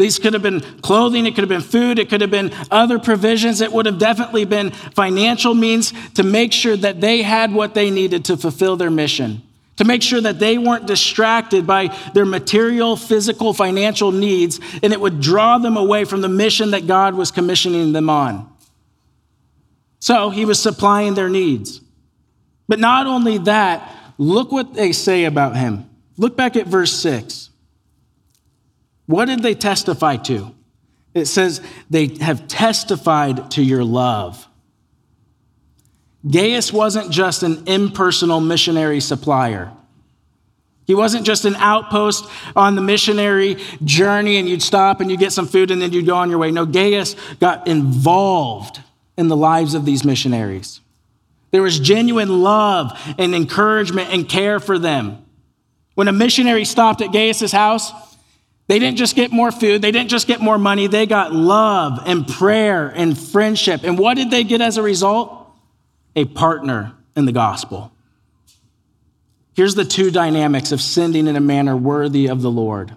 These 0.00 0.18
could 0.18 0.32
have 0.32 0.42
been 0.42 0.62
clothing, 0.80 1.26
it 1.26 1.34
could 1.34 1.42
have 1.42 1.50
been 1.50 1.60
food, 1.60 1.98
it 1.98 2.08
could 2.08 2.22
have 2.22 2.30
been 2.30 2.52
other 2.70 2.98
provisions. 2.98 3.60
It 3.60 3.70
would 3.70 3.84
have 3.84 3.98
definitely 3.98 4.46
been 4.46 4.70
financial 4.70 5.52
means 5.52 5.92
to 6.14 6.22
make 6.22 6.54
sure 6.54 6.74
that 6.74 7.02
they 7.02 7.20
had 7.20 7.52
what 7.52 7.74
they 7.74 7.90
needed 7.90 8.24
to 8.24 8.38
fulfill 8.38 8.76
their 8.76 8.90
mission, 8.90 9.42
to 9.76 9.84
make 9.84 10.02
sure 10.02 10.22
that 10.22 10.38
they 10.38 10.56
weren't 10.56 10.86
distracted 10.86 11.66
by 11.66 11.94
their 12.14 12.24
material, 12.24 12.96
physical, 12.96 13.52
financial 13.52 14.10
needs, 14.10 14.58
and 14.82 14.94
it 14.94 15.00
would 15.00 15.20
draw 15.20 15.58
them 15.58 15.76
away 15.76 16.06
from 16.06 16.22
the 16.22 16.30
mission 16.30 16.70
that 16.70 16.86
God 16.86 17.14
was 17.14 17.30
commissioning 17.30 17.92
them 17.92 18.08
on. 18.08 18.50
So 19.98 20.30
he 20.30 20.46
was 20.46 20.58
supplying 20.58 21.12
their 21.12 21.28
needs. 21.28 21.82
But 22.68 22.78
not 22.78 23.06
only 23.06 23.36
that, 23.36 24.14
look 24.16 24.50
what 24.50 24.72
they 24.72 24.92
say 24.92 25.26
about 25.26 25.56
him. 25.56 25.90
Look 26.16 26.38
back 26.38 26.56
at 26.56 26.66
verse 26.66 26.92
6. 26.94 27.49
What 29.10 29.24
did 29.24 29.42
they 29.42 29.54
testify 29.54 30.18
to? 30.18 30.54
It 31.14 31.24
says 31.24 31.60
they 31.90 32.06
have 32.20 32.46
testified 32.46 33.50
to 33.52 33.62
your 33.62 33.82
love. 33.82 34.46
Gaius 36.30 36.72
wasn't 36.72 37.10
just 37.10 37.42
an 37.42 37.64
impersonal 37.66 38.40
missionary 38.40 39.00
supplier. 39.00 39.72
He 40.86 40.94
wasn't 40.94 41.26
just 41.26 41.44
an 41.44 41.56
outpost 41.56 42.24
on 42.54 42.76
the 42.76 42.82
missionary 42.82 43.56
journey 43.82 44.36
and 44.36 44.48
you'd 44.48 44.62
stop 44.62 45.00
and 45.00 45.10
you 45.10 45.16
get 45.16 45.32
some 45.32 45.48
food 45.48 45.72
and 45.72 45.82
then 45.82 45.92
you'd 45.92 46.06
go 46.06 46.14
on 46.14 46.30
your 46.30 46.38
way. 46.38 46.52
No, 46.52 46.64
Gaius 46.64 47.16
got 47.40 47.66
involved 47.66 48.80
in 49.18 49.26
the 49.26 49.36
lives 49.36 49.74
of 49.74 49.84
these 49.84 50.04
missionaries. 50.04 50.80
There 51.50 51.62
was 51.62 51.80
genuine 51.80 52.42
love 52.44 52.96
and 53.18 53.34
encouragement 53.34 54.10
and 54.12 54.28
care 54.28 54.60
for 54.60 54.78
them. 54.78 55.26
When 55.94 56.06
a 56.06 56.12
missionary 56.12 56.64
stopped 56.64 57.02
at 57.02 57.10
Gaius's 57.10 57.50
house, 57.50 57.90
they 58.70 58.78
didn't 58.78 58.98
just 58.98 59.16
get 59.16 59.32
more 59.32 59.50
food, 59.50 59.82
they 59.82 59.90
didn't 59.90 60.10
just 60.10 60.28
get 60.28 60.40
more 60.40 60.56
money, 60.56 60.86
they 60.86 61.04
got 61.04 61.32
love 61.32 62.04
and 62.06 62.24
prayer 62.24 62.86
and 62.86 63.18
friendship. 63.18 63.80
And 63.82 63.98
what 63.98 64.14
did 64.14 64.30
they 64.30 64.44
get 64.44 64.60
as 64.60 64.76
a 64.76 64.82
result? 64.82 65.50
A 66.14 66.24
partner 66.24 66.92
in 67.16 67.24
the 67.24 67.32
gospel. 67.32 67.90
Here's 69.54 69.74
the 69.74 69.84
two 69.84 70.12
dynamics 70.12 70.70
of 70.70 70.80
sending 70.80 71.26
in 71.26 71.34
a 71.34 71.40
manner 71.40 71.76
worthy 71.76 72.28
of 72.28 72.42
the 72.42 72.50
Lord 72.50 72.94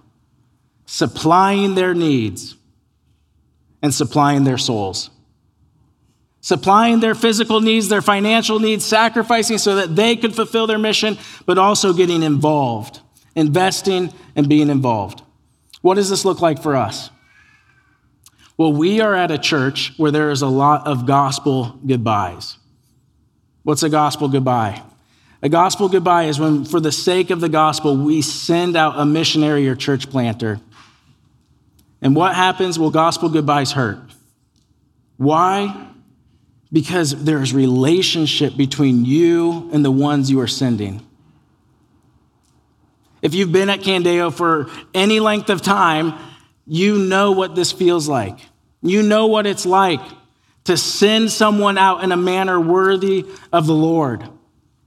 supplying 0.86 1.74
their 1.74 1.92
needs 1.92 2.54
and 3.82 3.92
supplying 3.92 4.44
their 4.44 4.58
souls. 4.58 5.10
Supplying 6.40 7.00
their 7.00 7.16
physical 7.16 7.60
needs, 7.60 7.88
their 7.88 8.00
financial 8.00 8.60
needs, 8.60 8.84
sacrificing 8.84 9.58
so 9.58 9.74
that 9.74 9.96
they 9.96 10.14
could 10.14 10.36
fulfill 10.36 10.68
their 10.68 10.78
mission, 10.78 11.18
but 11.46 11.58
also 11.58 11.92
getting 11.92 12.22
involved, 12.22 13.00
investing 13.34 14.12
and 14.36 14.48
being 14.48 14.70
involved. 14.70 15.23
What 15.84 15.96
does 15.96 16.08
this 16.08 16.24
look 16.24 16.40
like 16.40 16.62
for 16.62 16.76
us? 16.76 17.10
Well, 18.56 18.72
we 18.72 19.02
are 19.02 19.14
at 19.14 19.30
a 19.30 19.36
church 19.36 19.92
where 19.98 20.10
there 20.10 20.30
is 20.30 20.40
a 20.40 20.46
lot 20.46 20.86
of 20.86 21.04
gospel 21.04 21.78
goodbyes. 21.86 22.56
What's 23.64 23.82
a 23.82 23.90
gospel 23.90 24.28
goodbye? 24.28 24.82
A 25.42 25.50
gospel 25.50 25.90
goodbye 25.90 26.24
is 26.24 26.40
when, 26.40 26.64
for 26.64 26.80
the 26.80 26.90
sake 26.90 27.28
of 27.28 27.42
the 27.42 27.50
gospel, 27.50 27.98
we 27.98 28.22
send 28.22 28.78
out 28.78 28.98
a 28.98 29.04
missionary 29.04 29.68
or 29.68 29.76
church 29.76 30.08
planter. 30.08 30.58
And 32.00 32.16
what 32.16 32.34
happens? 32.34 32.78
Well, 32.78 32.88
gospel 32.88 33.28
goodbyes 33.28 33.72
hurt. 33.72 33.98
Why? 35.18 35.90
Because 36.72 37.24
there's 37.24 37.52
relationship 37.52 38.56
between 38.56 39.04
you 39.04 39.68
and 39.70 39.84
the 39.84 39.90
ones 39.90 40.30
you 40.30 40.40
are 40.40 40.46
sending. 40.46 41.06
If 43.24 43.34
you've 43.34 43.50
been 43.50 43.70
at 43.70 43.80
Candeo 43.80 44.30
for 44.30 44.70
any 44.92 45.18
length 45.18 45.48
of 45.48 45.62
time, 45.62 46.12
you 46.66 46.98
know 46.98 47.32
what 47.32 47.54
this 47.54 47.72
feels 47.72 48.06
like. 48.06 48.38
You 48.82 49.02
know 49.02 49.26
what 49.28 49.46
it's 49.46 49.64
like 49.64 50.02
to 50.64 50.76
send 50.76 51.32
someone 51.32 51.78
out 51.78 52.04
in 52.04 52.12
a 52.12 52.18
manner 52.18 52.60
worthy 52.60 53.24
of 53.50 53.66
the 53.66 53.74
Lord. 53.74 54.28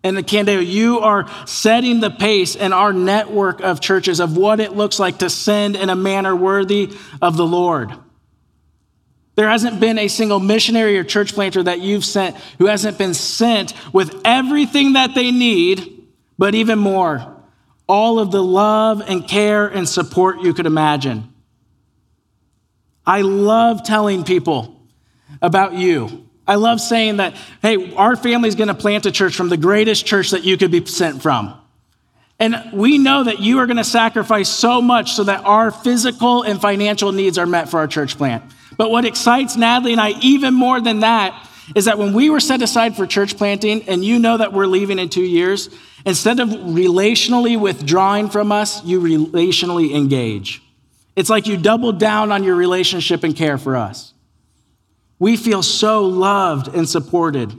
And 0.03 0.17
Candeo, 0.19 0.63
you 0.63 0.99
are 0.99 1.27
setting 1.47 1.99
the 1.99 2.11
pace 2.11 2.55
in 2.55 2.73
our 2.73 2.93
network 2.93 3.61
of 3.61 3.81
churches 3.81 4.19
of 4.19 4.37
what 4.37 4.59
it 4.59 4.73
looks 4.73 4.99
like 4.99 5.17
to 5.17 5.31
send 5.31 5.75
in 5.75 5.89
a 5.89 5.95
manner 5.95 6.35
worthy 6.35 6.93
of 7.19 7.37
the 7.37 7.45
Lord. 7.45 7.91
There 9.33 9.49
hasn't 9.49 9.79
been 9.79 9.97
a 9.97 10.09
single 10.09 10.39
missionary 10.39 10.99
or 10.99 11.03
church 11.03 11.33
planter 11.33 11.63
that 11.63 11.81
you've 11.81 12.05
sent 12.05 12.37
who 12.59 12.67
hasn't 12.67 12.99
been 12.99 13.15
sent 13.15 13.73
with 13.91 14.21
everything 14.23 14.93
that 14.93 15.15
they 15.15 15.31
need, 15.31 16.07
but 16.37 16.53
even 16.53 16.77
more, 16.77 17.36
all 17.87 18.19
of 18.19 18.31
the 18.31 18.43
love 18.43 19.01
and 19.07 19.27
care 19.27 19.67
and 19.67 19.87
support 19.87 20.41
you 20.41 20.53
could 20.53 20.65
imagine. 20.65 21.33
I 23.05 23.21
love 23.21 23.83
telling 23.83 24.23
people 24.23 24.81
about 25.41 25.73
you 25.73 26.27
I 26.47 26.55
love 26.55 26.79
saying 26.79 27.17
that, 27.17 27.35
hey, 27.61 27.93
our 27.95 28.15
family's 28.15 28.55
to 28.55 28.73
plant 28.73 29.05
a 29.05 29.11
church 29.11 29.35
from 29.35 29.49
the 29.49 29.57
greatest 29.57 30.05
church 30.05 30.31
that 30.31 30.45
you 30.45 30.57
could 30.57 30.71
be 30.71 30.85
sent 30.85 31.21
from. 31.21 31.59
And 32.39 32.71
we 32.71 32.97
know 32.97 33.23
that 33.23 33.39
you 33.39 33.59
are 33.59 33.65
going 33.65 33.77
to 33.77 33.83
sacrifice 33.83 34.47
so 34.47 34.81
much 34.81 35.13
so 35.13 35.25
that 35.25 35.43
our 35.43 35.71
physical 35.71 36.43
and 36.43 36.61
financial 36.61 37.11
needs 37.11 37.37
are 37.37 37.47
met 37.47 37.67
for 37.67 37.79
our 37.79 37.87
church 37.87 38.17
plant. 38.17 38.43
But 38.77 38.91
what 38.91 39.05
excites 39.05 39.57
Natalie 39.57 39.91
and 39.91 39.99
I 39.99 40.11
even 40.21 40.53
more 40.53 40.79
than 40.79 41.01
that 41.01 41.33
is 41.75 41.85
that 41.85 41.97
when 41.97 42.13
we 42.13 42.29
were 42.29 42.39
set 42.39 42.61
aside 42.61 42.95
for 42.95 43.05
church 43.05 43.37
planting, 43.37 43.83
and 43.89 44.03
you 44.03 44.19
know 44.19 44.37
that 44.37 44.53
we're 44.53 44.67
leaving 44.67 44.99
in 44.99 45.09
two 45.09 45.23
years, 45.23 45.69
instead 46.05 46.39
of 46.39 46.49
relationally 46.49 47.59
withdrawing 47.59 48.29
from 48.29 48.51
us, 48.51 48.83
you 48.85 49.01
relationally 49.01 49.93
engage. 49.93 50.61
It's 51.15 51.29
like 51.29 51.47
you 51.47 51.57
double 51.57 51.91
down 51.91 52.31
on 52.31 52.43
your 52.43 52.55
relationship 52.55 53.23
and 53.23 53.35
care 53.35 53.57
for 53.57 53.75
us. 53.75 54.13
We 55.19 55.35
feel 55.35 55.63
so 55.63 56.05
loved 56.05 56.73
and 56.75 56.87
supported. 56.87 57.53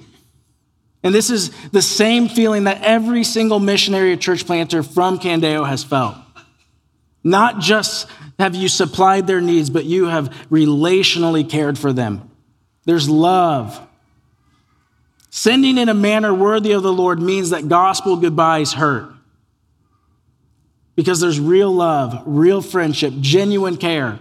And 1.02 1.14
this 1.14 1.30
is 1.30 1.50
the 1.70 1.82
same 1.82 2.28
feeling 2.28 2.64
that 2.64 2.82
every 2.82 3.24
single 3.24 3.58
missionary 3.60 4.12
or 4.12 4.16
church 4.16 4.46
planter 4.46 4.82
from 4.82 5.18
Candeo 5.18 5.66
has 5.66 5.84
felt. 5.84 6.16
Not 7.24 7.58
just 7.58 8.08
have 8.38 8.54
you 8.54 8.68
supplied 8.68 9.26
their 9.26 9.40
needs, 9.40 9.70
but 9.70 9.84
you 9.84 10.06
have 10.06 10.28
relationally 10.50 11.48
cared 11.48 11.78
for 11.78 11.92
them. 11.92 12.30
There's 12.84 13.08
love. 13.08 13.86
Sending 15.38 15.78
in 15.78 15.88
a 15.88 15.94
manner 15.94 16.34
worthy 16.34 16.72
of 16.72 16.82
the 16.82 16.92
Lord 16.92 17.22
means 17.22 17.50
that 17.50 17.68
gospel 17.68 18.16
goodbyes 18.16 18.72
hurt. 18.72 19.08
Because 20.96 21.20
there's 21.20 21.38
real 21.38 21.72
love, 21.72 22.24
real 22.26 22.60
friendship, 22.60 23.14
genuine 23.20 23.76
care. 23.76 24.18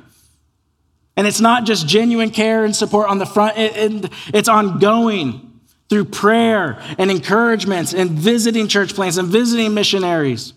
And 1.15 1.25
it's 1.25 1.41
not 1.41 1.65
just 1.65 1.88
genuine 1.88 2.29
care 2.29 2.65
and 2.65 2.75
support 2.75 3.09
on 3.09 3.17
the 3.17 3.25
front 3.25 3.57
end, 3.57 4.12
it's 4.31 4.47
ongoing 4.47 5.59
through 5.89 6.05
prayer 6.05 6.79
and 7.00 7.09
encouragements 7.09 7.95
and 7.95 8.12
visiting 8.12 8.67
church 8.67 8.93
plants 8.93 9.17
and 9.17 9.27
visiting 9.27 9.74
missionaries, 9.74 10.53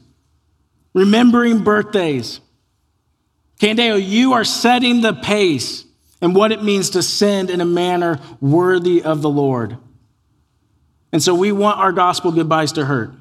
remembering 0.92 1.64
birthdays. 1.64 2.38
Candeo, 3.60 3.96
you 3.96 4.34
are 4.34 4.44
setting 4.44 5.00
the 5.00 5.14
pace 5.14 5.86
and 6.20 6.36
what 6.36 6.52
it 6.52 6.62
means 6.62 6.90
to 6.90 7.02
send 7.02 7.48
in 7.48 7.62
a 7.62 7.64
manner 7.64 8.20
worthy 8.42 9.02
of 9.02 9.22
the 9.22 9.30
Lord. 9.30 9.78
And 11.12 11.22
so 11.22 11.34
we 11.34 11.52
want 11.52 11.78
our 11.78 11.92
gospel 11.92 12.32
goodbyes 12.32 12.72
to 12.72 12.84
hurt. 12.84 13.12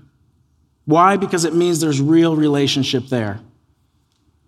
Why? 0.86 1.18
Because 1.18 1.46
it 1.46 1.54
means 1.54 1.80
there's 1.80 2.02
real 2.02 2.36
relationship 2.36 3.08
there. 3.08 3.40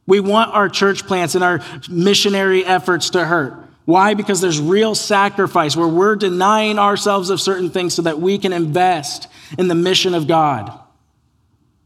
We 0.08 0.20
want 0.20 0.54
our 0.54 0.70
church 0.70 1.06
plants 1.06 1.36
and 1.36 1.44
our 1.44 1.62
missionary 1.90 2.66
efforts 2.66 3.12
to 3.12 3.26
hurt. 3.26 3.54
Why? 3.86 4.14
Because 4.14 4.42
there's 4.42 4.60
real 4.60 4.96
sacrifice 4.96 5.76
where 5.76 5.88
we're 5.88 6.16
denying 6.16 6.80
ourselves 6.80 7.30
of 7.30 7.42
certain 7.42 7.70
things 7.70 7.94
so 7.94 8.04
that 8.04 8.20
we 8.20 8.38
can 8.38 8.54
invest 8.54 9.28
in 9.58 9.68
the 9.68 9.76
mission 9.76 10.14
of 10.14 10.28
God. 10.28 10.78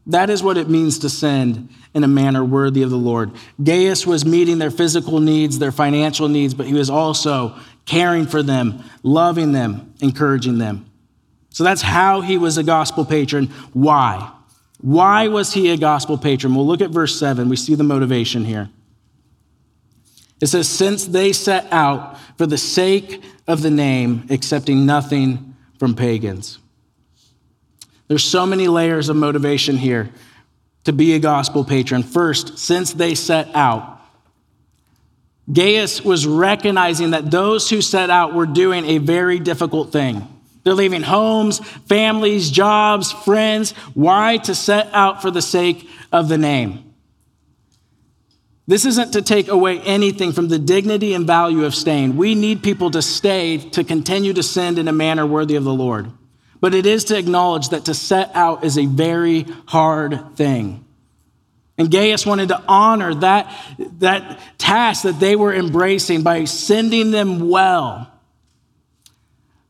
That 0.06 0.30
is 0.30 0.42
what 0.42 0.56
it 0.56 0.68
means 0.68 1.00
to 1.00 1.08
send 1.10 1.68
in 1.94 2.04
a 2.04 2.08
manner 2.08 2.44
worthy 2.44 2.82
of 2.82 2.90
the 2.90 2.96
Lord. 2.96 3.32
Gaius 3.62 4.06
was 4.06 4.24
meeting 4.24 4.58
their 4.58 4.70
physical 4.70 5.18
needs, 5.18 5.58
their 5.58 5.72
financial 5.72 6.28
needs, 6.28 6.54
but 6.54 6.66
he 6.66 6.74
was 6.74 6.90
also 6.90 7.58
caring 7.86 8.26
for 8.26 8.42
them, 8.42 8.84
loving 9.02 9.52
them, 9.52 9.94
encouraging 10.00 10.58
them. 10.58 10.86
So 11.56 11.64
that's 11.64 11.80
how 11.80 12.20
he 12.20 12.36
was 12.36 12.58
a 12.58 12.62
gospel 12.62 13.06
patron. 13.06 13.46
Why? 13.72 14.30
Why 14.82 15.28
was 15.28 15.54
he 15.54 15.70
a 15.70 15.78
gospel 15.78 16.18
patron? 16.18 16.54
We'll 16.54 16.66
look 16.66 16.82
at 16.82 16.90
verse 16.90 17.18
7. 17.18 17.48
We 17.48 17.56
see 17.56 17.74
the 17.74 17.82
motivation 17.82 18.44
here. 18.44 18.68
It 20.38 20.48
says, 20.48 20.68
Since 20.68 21.06
they 21.06 21.32
set 21.32 21.66
out 21.72 22.18
for 22.36 22.46
the 22.46 22.58
sake 22.58 23.24
of 23.46 23.62
the 23.62 23.70
name, 23.70 24.26
accepting 24.28 24.84
nothing 24.84 25.56
from 25.78 25.94
pagans. 25.94 26.58
There's 28.08 28.22
so 28.22 28.44
many 28.44 28.68
layers 28.68 29.08
of 29.08 29.16
motivation 29.16 29.78
here 29.78 30.10
to 30.84 30.92
be 30.92 31.14
a 31.14 31.18
gospel 31.18 31.64
patron. 31.64 32.02
First, 32.02 32.58
since 32.58 32.92
they 32.92 33.14
set 33.14 33.48
out, 33.54 33.98
Gaius 35.50 36.04
was 36.04 36.26
recognizing 36.26 37.12
that 37.12 37.30
those 37.30 37.70
who 37.70 37.80
set 37.80 38.10
out 38.10 38.34
were 38.34 38.44
doing 38.44 38.84
a 38.84 38.98
very 38.98 39.38
difficult 39.38 39.90
thing. 39.90 40.28
They're 40.66 40.74
leaving 40.74 41.04
homes, 41.04 41.60
families, 41.86 42.50
jobs, 42.50 43.12
friends. 43.12 43.70
Why? 43.94 44.38
To 44.38 44.54
set 44.56 44.88
out 44.92 45.22
for 45.22 45.30
the 45.30 45.40
sake 45.40 45.88
of 46.10 46.28
the 46.28 46.38
name. 46.38 46.92
This 48.66 48.84
isn't 48.84 49.12
to 49.12 49.22
take 49.22 49.46
away 49.46 49.78
anything 49.82 50.32
from 50.32 50.48
the 50.48 50.58
dignity 50.58 51.14
and 51.14 51.24
value 51.24 51.64
of 51.64 51.72
staying. 51.72 52.16
We 52.16 52.34
need 52.34 52.64
people 52.64 52.90
to 52.90 53.00
stay 53.00 53.58
to 53.58 53.84
continue 53.84 54.32
to 54.32 54.42
send 54.42 54.80
in 54.80 54.88
a 54.88 54.92
manner 54.92 55.24
worthy 55.24 55.54
of 55.54 55.62
the 55.62 55.72
Lord. 55.72 56.10
But 56.60 56.74
it 56.74 56.84
is 56.84 57.04
to 57.04 57.16
acknowledge 57.16 57.68
that 57.68 57.84
to 57.84 57.94
set 57.94 58.32
out 58.34 58.64
is 58.64 58.76
a 58.76 58.86
very 58.86 59.46
hard 59.68 60.34
thing. 60.34 60.84
And 61.78 61.92
Gaius 61.92 62.26
wanted 62.26 62.48
to 62.48 62.60
honor 62.66 63.14
that, 63.14 63.54
that 64.00 64.40
task 64.58 65.04
that 65.04 65.20
they 65.20 65.36
were 65.36 65.54
embracing 65.54 66.24
by 66.24 66.42
sending 66.42 67.12
them 67.12 67.48
well 67.48 68.10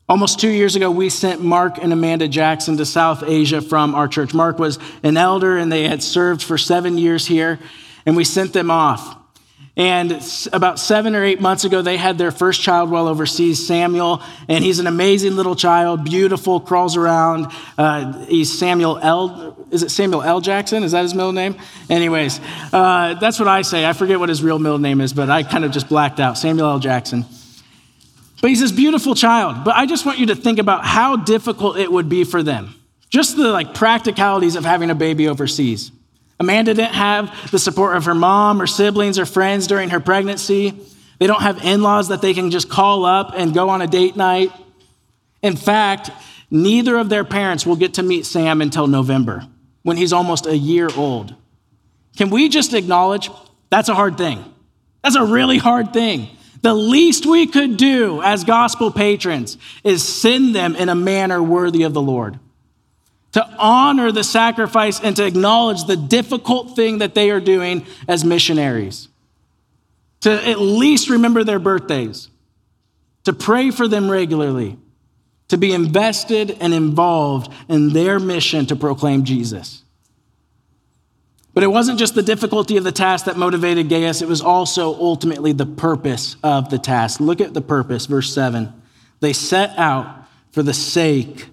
Almost 0.09 0.39
two 0.39 0.49
years 0.49 0.77
ago, 0.77 0.89
we 0.89 1.09
sent 1.09 1.43
Mark 1.43 1.79
and 1.79 1.91
Amanda 1.91 2.29
Jackson 2.29 2.77
to 2.77 2.85
South 2.85 3.23
Asia 3.23 3.61
from 3.61 3.93
our 3.93 4.07
church. 4.07 4.33
Mark 4.33 4.57
was 4.57 4.79
an 5.03 5.17
elder 5.17 5.57
and 5.57 5.69
they 5.69 5.85
had 5.85 6.01
served 6.01 6.41
for 6.41 6.57
seven 6.57 6.97
years 6.97 7.27
here, 7.27 7.59
and 8.05 8.15
we 8.15 8.23
sent 8.23 8.53
them 8.53 8.71
off. 8.71 9.17
And 9.75 10.23
about 10.53 10.79
seven 10.79 11.13
or 11.13 11.25
eight 11.25 11.41
months 11.41 11.65
ago, 11.65 11.81
they 11.81 11.97
had 11.97 12.17
their 12.17 12.31
first 12.31 12.61
child 12.61 12.89
while 12.89 13.07
overseas, 13.07 13.67
Samuel. 13.67 14.23
And 14.47 14.63
he's 14.63 14.79
an 14.79 14.87
amazing 14.87 15.35
little 15.35 15.55
child, 15.55 16.03
beautiful, 16.03 16.61
crawls 16.61 16.95
around. 16.95 17.51
Uh, 17.77 18.25
he's 18.25 18.57
Samuel 18.57 18.97
L. 18.97 19.67
Is 19.71 19.83
it 19.83 19.91
Samuel 19.91 20.23
L. 20.23 20.39
Jackson? 20.39 20.83
Is 20.83 20.93
that 20.93 21.03
his 21.03 21.13
middle 21.13 21.33
name? 21.33 21.57
Anyways, 21.89 22.39
uh, 22.73 23.15
that's 23.15 23.37
what 23.37 23.49
I 23.49 23.61
say. 23.61 23.85
I 23.85 23.93
forget 23.93 24.19
what 24.19 24.29
his 24.29 24.41
real 24.41 24.57
middle 24.57 24.79
name 24.79 25.01
is, 25.01 25.13
but 25.13 25.29
I 25.29 25.43
kind 25.43 25.65
of 25.65 25.71
just 25.71 25.89
blacked 25.89 26.19
out. 26.19 26.37
Samuel 26.37 26.69
L. 26.69 26.79
Jackson. 26.79 27.25
But 28.41 28.49
he's 28.49 28.59
this 28.59 28.71
beautiful 28.71 29.15
child. 29.15 29.63
But 29.63 29.75
I 29.75 29.85
just 29.85 30.05
want 30.05 30.19
you 30.19 30.27
to 30.27 30.35
think 30.35 30.59
about 30.59 30.85
how 30.85 31.15
difficult 31.15 31.77
it 31.77 31.91
would 31.91 32.09
be 32.09 32.23
for 32.23 32.43
them. 32.43 32.75
Just 33.09 33.37
the 33.37 33.49
like 33.49 33.73
practicalities 33.73 34.55
of 34.55 34.65
having 34.65 34.89
a 34.89 34.95
baby 34.95 35.27
overseas. 35.27 35.91
Amanda 36.39 36.73
didn't 36.73 36.93
have 36.93 37.51
the 37.51 37.57
support 37.57 37.95
of 37.95 38.05
her 38.05 38.13
mom 38.13 38.61
or 38.61 38.67
siblings 38.67 39.17
or 39.17 39.25
friends 39.25 39.65
during 39.65 39.89
her 39.89 39.99
pregnancy. 39.99 40.73
They 41.19 41.25
don't 41.25 41.41
have 41.41 41.63
in 41.63 41.81
laws 41.81 42.09
that 42.09 42.21
they 42.21 42.33
can 42.33 42.51
just 42.51 42.69
call 42.69 43.05
up 43.05 43.31
and 43.35 43.53
go 43.53 43.69
on 43.69 43.81
a 43.81 43.87
date 43.87 44.15
night. 44.15 44.51
In 45.41 45.55
fact, 45.55 46.11
neither 46.51 46.97
of 46.97 47.09
their 47.09 47.23
parents 47.23 47.65
will 47.65 47.75
get 47.75 47.95
to 47.95 48.03
meet 48.03 48.25
Sam 48.25 48.61
until 48.61 48.87
November 48.87 49.47
when 49.81 49.97
he's 49.97 50.13
almost 50.13 50.45
a 50.45 50.55
year 50.55 50.89
old. 50.95 51.33
Can 52.17 52.29
we 52.29 52.49
just 52.49 52.73
acknowledge 52.73 53.31
that's 53.69 53.89
a 53.89 53.95
hard 53.95 54.17
thing? 54.17 54.43
That's 55.03 55.15
a 55.15 55.25
really 55.25 55.57
hard 55.57 55.93
thing. 55.93 56.29
The 56.61 56.73
least 56.73 57.25
we 57.25 57.47
could 57.47 57.77
do 57.77 58.21
as 58.21 58.43
gospel 58.43 58.91
patrons 58.91 59.57
is 59.83 60.03
send 60.03 60.55
them 60.55 60.75
in 60.75 60.89
a 60.89 60.95
manner 60.95 61.41
worthy 61.41 61.83
of 61.83 61.93
the 61.93 62.01
Lord. 62.01 62.39
To 63.33 63.47
honor 63.57 64.11
the 64.11 64.23
sacrifice 64.23 64.99
and 64.99 65.15
to 65.17 65.25
acknowledge 65.25 65.85
the 65.85 65.97
difficult 65.97 66.75
thing 66.75 66.99
that 66.99 67.13
they 67.13 67.29
are 67.29 67.39
doing 67.39 67.85
as 68.07 68.25
missionaries, 68.25 69.09
to 70.21 70.31
at 70.31 70.59
least 70.59 71.09
remember 71.09 71.43
their 71.43 71.59
birthdays, 71.59 72.29
to 73.25 73.33
pray 73.33 73.69
for 73.69 73.87
them 73.87 74.09
regularly, 74.09 74.77
to 75.49 75.57
be 75.57 75.73
invested 75.73 76.57
and 76.59 76.73
involved 76.73 77.51
in 77.69 77.89
their 77.89 78.19
mission 78.19 78.65
to 78.65 78.75
proclaim 78.75 79.23
Jesus. 79.23 79.83
But 81.57 81.63
it 81.63 81.71
wasn't 81.71 81.97
just 81.97 82.13
the 82.13 82.21
difficulty 82.21 82.77
of 82.77 82.83
the 82.83 82.91
task 82.91 83.25
that 83.25 83.35
motivated 83.35 83.89
Gaius, 83.89 84.21
it 84.21 84.27
was 84.27 84.41
also 84.41 84.93
ultimately 84.93 85.53
the 85.53 85.65
purpose 85.65 86.35
of 86.43 86.69
the 86.69 86.77
task. 86.77 87.19
Look 87.19 87.41
at 87.41 87.55
the 87.55 87.61
purpose, 87.61 88.05
verse 88.05 88.31
7. 88.31 88.71
They 89.21 89.33
set 89.33 89.75
out 89.75 90.27
for 90.51 90.61
the 90.61 90.73
sake 90.73 91.47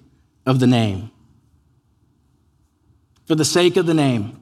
of 0.45 0.61
the 0.61 0.67
name 0.67 1.11
for 3.27 3.35
the 3.35 3.45
sake 3.45 3.77
of 3.77 3.87
the 3.87 3.95
name. 3.95 4.41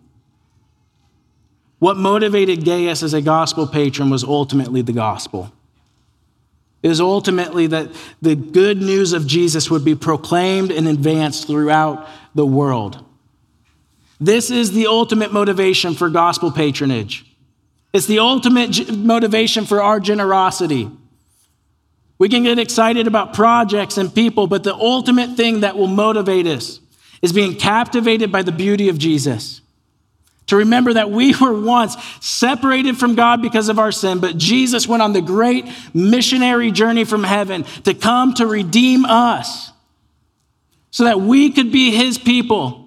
What 1.78 1.96
motivated 1.96 2.64
Gaius 2.64 3.02
as 3.02 3.14
a 3.14 3.22
gospel 3.22 3.66
patron 3.66 4.10
was 4.10 4.24
ultimately 4.24 4.82
the 4.82 4.92
gospel. 4.92 5.52
It 6.82 6.88
was 6.88 7.00
ultimately 7.00 7.68
that 7.68 7.90
the 8.20 8.34
good 8.34 8.78
news 8.78 9.12
of 9.12 9.26
Jesus 9.26 9.70
would 9.70 9.84
be 9.84 9.94
proclaimed 9.94 10.72
and 10.72 10.88
advanced 10.88 11.46
throughout 11.46 12.08
the 12.34 12.46
world. 12.46 13.04
This 14.24 14.52
is 14.52 14.70
the 14.70 14.86
ultimate 14.86 15.32
motivation 15.32 15.94
for 15.94 16.08
gospel 16.08 16.52
patronage. 16.52 17.26
It's 17.92 18.06
the 18.06 18.20
ultimate 18.20 18.96
motivation 18.96 19.66
for 19.66 19.82
our 19.82 19.98
generosity. 19.98 20.88
We 22.18 22.28
can 22.28 22.44
get 22.44 22.60
excited 22.60 23.08
about 23.08 23.34
projects 23.34 23.98
and 23.98 24.14
people, 24.14 24.46
but 24.46 24.62
the 24.62 24.76
ultimate 24.76 25.36
thing 25.36 25.60
that 25.62 25.76
will 25.76 25.88
motivate 25.88 26.46
us 26.46 26.78
is 27.20 27.32
being 27.32 27.56
captivated 27.56 28.30
by 28.30 28.42
the 28.42 28.52
beauty 28.52 28.88
of 28.88 28.96
Jesus. 28.96 29.60
To 30.46 30.56
remember 30.58 30.92
that 30.92 31.10
we 31.10 31.34
were 31.40 31.60
once 31.60 31.96
separated 32.20 32.98
from 32.98 33.16
God 33.16 33.42
because 33.42 33.68
of 33.68 33.80
our 33.80 33.90
sin, 33.90 34.20
but 34.20 34.38
Jesus 34.38 34.86
went 34.86 35.02
on 35.02 35.14
the 35.14 35.20
great 35.20 35.66
missionary 35.92 36.70
journey 36.70 37.02
from 37.02 37.24
heaven 37.24 37.64
to 37.82 37.92
come 37.92 38.34
to 38.34 38.46
redeem 38.46 39.04
us 39.04 39.72
so 40.92 41.02
that 41.04 41.20
we 41.20 41.50
could 41.50 41.72
be 41.72 41.90
his 41.90 42.18
people. 42.18 42.81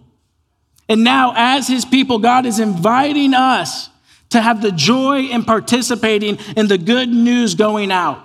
And 0.88 1.04
now, 1.04 1.34
as 1.36 1.68
his 1.68 1.86
people, 1.86 2.20
God 2.20 2.46
is 2.46 2.60
inviting 2.60 3.34
us 3.34 3.90
to 4.30 4.42
have 4.42 4.62
the 4.62 4.72
joy 4.72 5.22
in 5.22 5.44
participating 5.44 6.38
in 6.56 6.68
the 6.68 6.78
good 6.78 7.10
news 7.10 7.56
going 7.56 7.92
out 7.92 8.22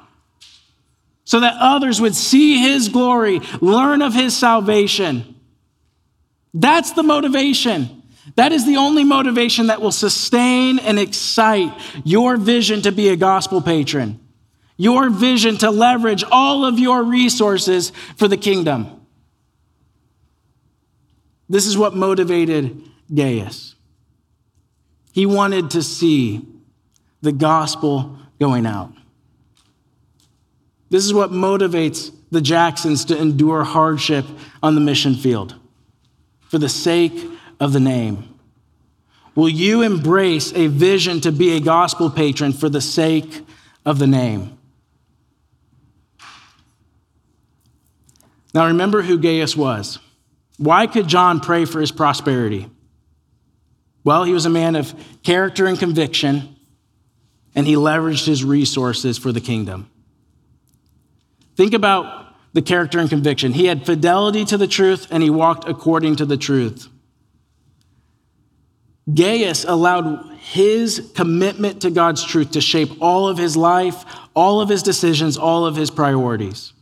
so 1.25 1.41
that 1.41 1.55
others 1.59 2.01
would 2.01 2.15
see 2.15 2.59
his 2.59 2.89
glory, 2.89 3.41
learn 3.61 4.03
of 4.03 4.13
his 4.13 4.37
salvation 4.37 5.37
that's 6.55 6.93
the 6.93 7.03
motivation. 7.03 8.03
That 8.37 8.53
is 8.53 8.67
the 8.67 8.77
only 8.77 9.05
motivation 9.05 9.69
that 9.69 9.81
will 9.81 9.93
sustain 9.93 10.79
and 10.79 10.99
excite 10.99 11.73
your 12.05 12.37
vision 12.37 12.83
to 12.83 12.93
be 12.93 13.09
a 13.09 13.17
gospel 13.17 13.61
patron, 13.61 14.21
your 14.77 15.11
vision 15.11 15.57
to 15.59 15.71
leverage 15.71 16.25
all 16.31 16.65
of 16.65 16.79
your 16.79 17.03
resources 17.03 17.93
for 18.17 18.29
the 18.29 18.37
kingdom. 18.37 19.00
This 21.51 21.67
is 21.67 21.77
what 21.77 21.95
motivated 21.95 22.81
Gaius. 23.13 23.75
He 25.13 25.27
wanted 25.27 25.73
to 25.73 25.83
see 25.83 26.47
the 27.21 27.33
gospel 27.33 28.17
going 28.39 28.65
out. 28.65 28.93
This 30.89 31.05
is 31.05 31.13
what 31.13 31.31
motivates 31.31 32.15
the 32.31 32.41
Jacksons 32.41 33.05
to 33.07 33.19
endure 33.19 33.65
hardship 33.65 34.25
on 34.63 34.77
the 34.77 34.81
mission 34.81 35.15
field 35.15 35.57
for 36.49 36.59
the 36.59 36.69
sake 36.69 37.13
of 37.59 37.73
the 37.73 37.81
name? 37.81 38.33
Will 39.35 39.49
you 39.49 39.83
embrace 39.83 40.53
a 40.55 40.69
vision 40.69 41.21
to 41.23 41.33
be 41.33 41.57
a 41.57 41.61
gospel 41.61 42.11
patron 42.11 42.53
for 42.53 42.69
the 42.69 42.81
sake 42.81 43.43
of 43.85 43.99
the 43.99 44.07
name? 44.07 44.57
Now, 48.55 48.67
remember 48.67 49.03
who 49.03 49.19
Gaius 49.19 49.57
was. 49.57 49.99
Why 50.61 50.87
could 50.87 51.09
John 51.09 51.41
pray 51.41 51.65
for 51.65 51.81
his 51.81 51.91
prosperity? 51.91 52.69
Well, 54.05 54.25
he 54.25 54.35
was 54.35 54.45
a 54.45 54.51
man 54.51 54.77
of 54.77 54.95
character 55.23 55.65
and 55.65 55.79
conviction, 55.79 56.55
and 57.55 57.67
he 57.67 57.77
leveraged 57.77 58.27
his 58.27 58.45
resources 58.45 59.17
for 59.17 59.33
the 59.33 59.41
kingdom. 59.41 59.89
Think 61.57 61.73
about 61.73 62.35
the 62.53 62.61
character 62.61 62.99
and 62.99 63.09
conviction. 63.09 63.55
He 63.55 63.65
had 63.65 63.87
fidelity 63.87 64.45
to 64.45 64.59
the 64.59 64.67
truth 64.67 65.07
and 65.11 65.23
he 65.23 65.31
walked 65.31 65.67
according 65.67 66.17
to 66.17 66.27
the 66.27 66.37
truth. 66.37 66.89
Gaius 69.13 69.65
allowed 69.65 70.37
his 70.41 71.11
commitment 71.15 71.81
to 71.83 71.91
God's 71.91 72.23
truth 72.23 72.51
to 72.51 72.61
shape 72.61 72.91
all 73.01 73.29
of 73.29 73.39
his 73.39 73.57
life, 73.57 74.05
all 74.35 74.61
of 74.61 74.69
his 74.69 74.83
decisions, 74.83 75.39
all 75.39 75.65
of 75.65 75.75
his 75.75 75.91
priorities. 75.91 76.75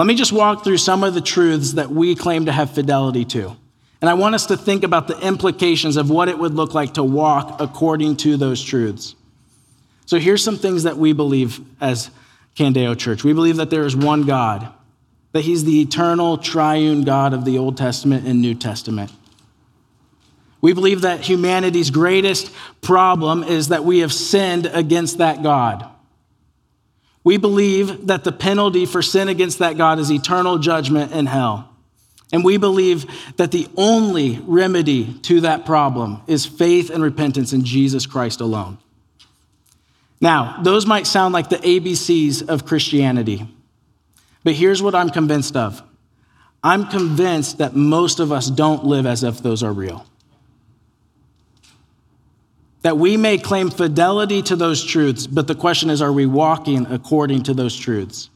Let 0.00 0.06
me 0.06 0.14
just 0.14 0.32
walk 0.32 0.64
through 0.64 0.78
some 0.78 1.04
of 1.04 1.12
the 1.12 1.20
truths 1.20 1.72
that 1.72 1.90
we 1.90 2.14
claim 2.14 2.46
to 2.46 2.52
have 2.52 2.70
fidelity 2.70 3.26
to. 3.26 3.54
And 4.00 4.08
I 4.08 4.14
want 4.14 4.34
us 4.34 4.46
to 4.46 4.56
think 4.56 4.82
about 4.82 5.08
the 5.08 5.18
implications 5.20 5.98
of 5.98 6.08
what 6.08 6.30
it 6.30 6.38
would 6.38 6.54
look 6.54 6.72
like 6.72 6.94
to 6.94 7.04
walk 7.04 7.60
according 7.60 8.16
to 8.16 8.38
those 8.38 8.64
truths. 8.64 9.14
So 10.06 10.18
here's 10.18 10.42
some 10.42 10.56
things 10.56 10.84
that 10.84 10.96
we 10.96 11.12
believe 11.12 11.60
as 11.82 12.10
Candeo 12.56 12.96
Church. 12.96 13.24
We 13.24 13.34
believe 13.34 13.56
that 13.56 13.68
there 13.68 13.84
is 13.84 13.94
one 13.94 14.22
God, 14.22 14.72
that 15.32 15.42
He's 15.42 15.64
the 15.64 15.82
eternal 15.82 16.38
triune 16.38 17.02
God 17.02 17.34
of 17.34 17.44
the 17.44 17.58
Old 17.58 17.76
Testament 17.76 18.26
and 18.26 18.40
New 18.40 18.54
Testament. 18.54 19.12
We 20.62 20.72
believe 20.72 21.02
that 21.02 21.20
humanity's 21.20 21.90
greatest 21.90 22.50
problem 22.80 23.42
is 23.42 23.68
that 23.68 23.84
we 23.84 23.98
have 23.98 24.14
sinned 24.14 24.64
against 24.64 25.18
that 25.18 25.42
God. 25.42 25.90
We 27.22 27.36
believe 27.36 28.06
that 28.06 28.24
the 28.24 28.32
penalty 28.32 28.86
for 28.86 29.02
sin 29.02 29.28
against 29.28 29.58
that 29.58 29.76
God 29.76 29.98
is 29.98 30.10
eternal 30.10 30.58
judgment 30.58 31.12
in 31.12 31.26
hell. 31.26 31.68
And 32.32 32.44
we 32.44 32.56
believe 32.56 33.06
that 33.36 33.50
the 33.50 33.68
only 33.76 34.38
remedy 34.46 35.14
to 35.22 35.40
that 35.42 35.66
problem 35.66 36.22
is 36.26 36.46
faith 36.46 36.90
and 36.90 37.02
repentance 37.02 37.52
in 37.52 37.64
Jesus 37.64 38.06
Christ 38.06 38.40
alone. 38.40 38.78
Now, 40.20 40.60
those 40.62 40.86
might 40.86 41.06
sound 41.06 41.32
like 41.32 41.48
the 41.48 41.56
ABCs 41.56 42.48
of 42.48 42.66
Christianity, 42.66 43.48
but 44.44 44.54
here's 44.54 44.82
what 44.82 44.94
I'm 44.94 45.10
convinced 45.10 45.56
of 45.56 45.82
I'm 46.62 46.86
convinced 46.88 47.58
that 47.58 47.74
most 47.74 48.20
of 48.20 48.30
us 48.30 48.48
don't 48.50 48.84
live 48.84 49.06
as 49.06 49.24
if 49.24 49.42
those 49.42 49.62
are 49.62 49.72
real. 49.72 50.06
That 52.82 52.96
we 52.96 53.16
may 53.16 53.36
claim 53.36 53.70
fidelity 53.70 54.42
to 54.42 54.56
those 54.56 54.82
truths, 54.82 55.26
but 55.26 55.46
the 55.46 55.54
question 55.54 55.90
is 55.90 56.00
are 56.00 56.12
we 56.12 56.26
walking 56.26 56.86
according 56.86 57.42
to 57.44 57.54
those 57.54 57.76
truths? 57.76 58.30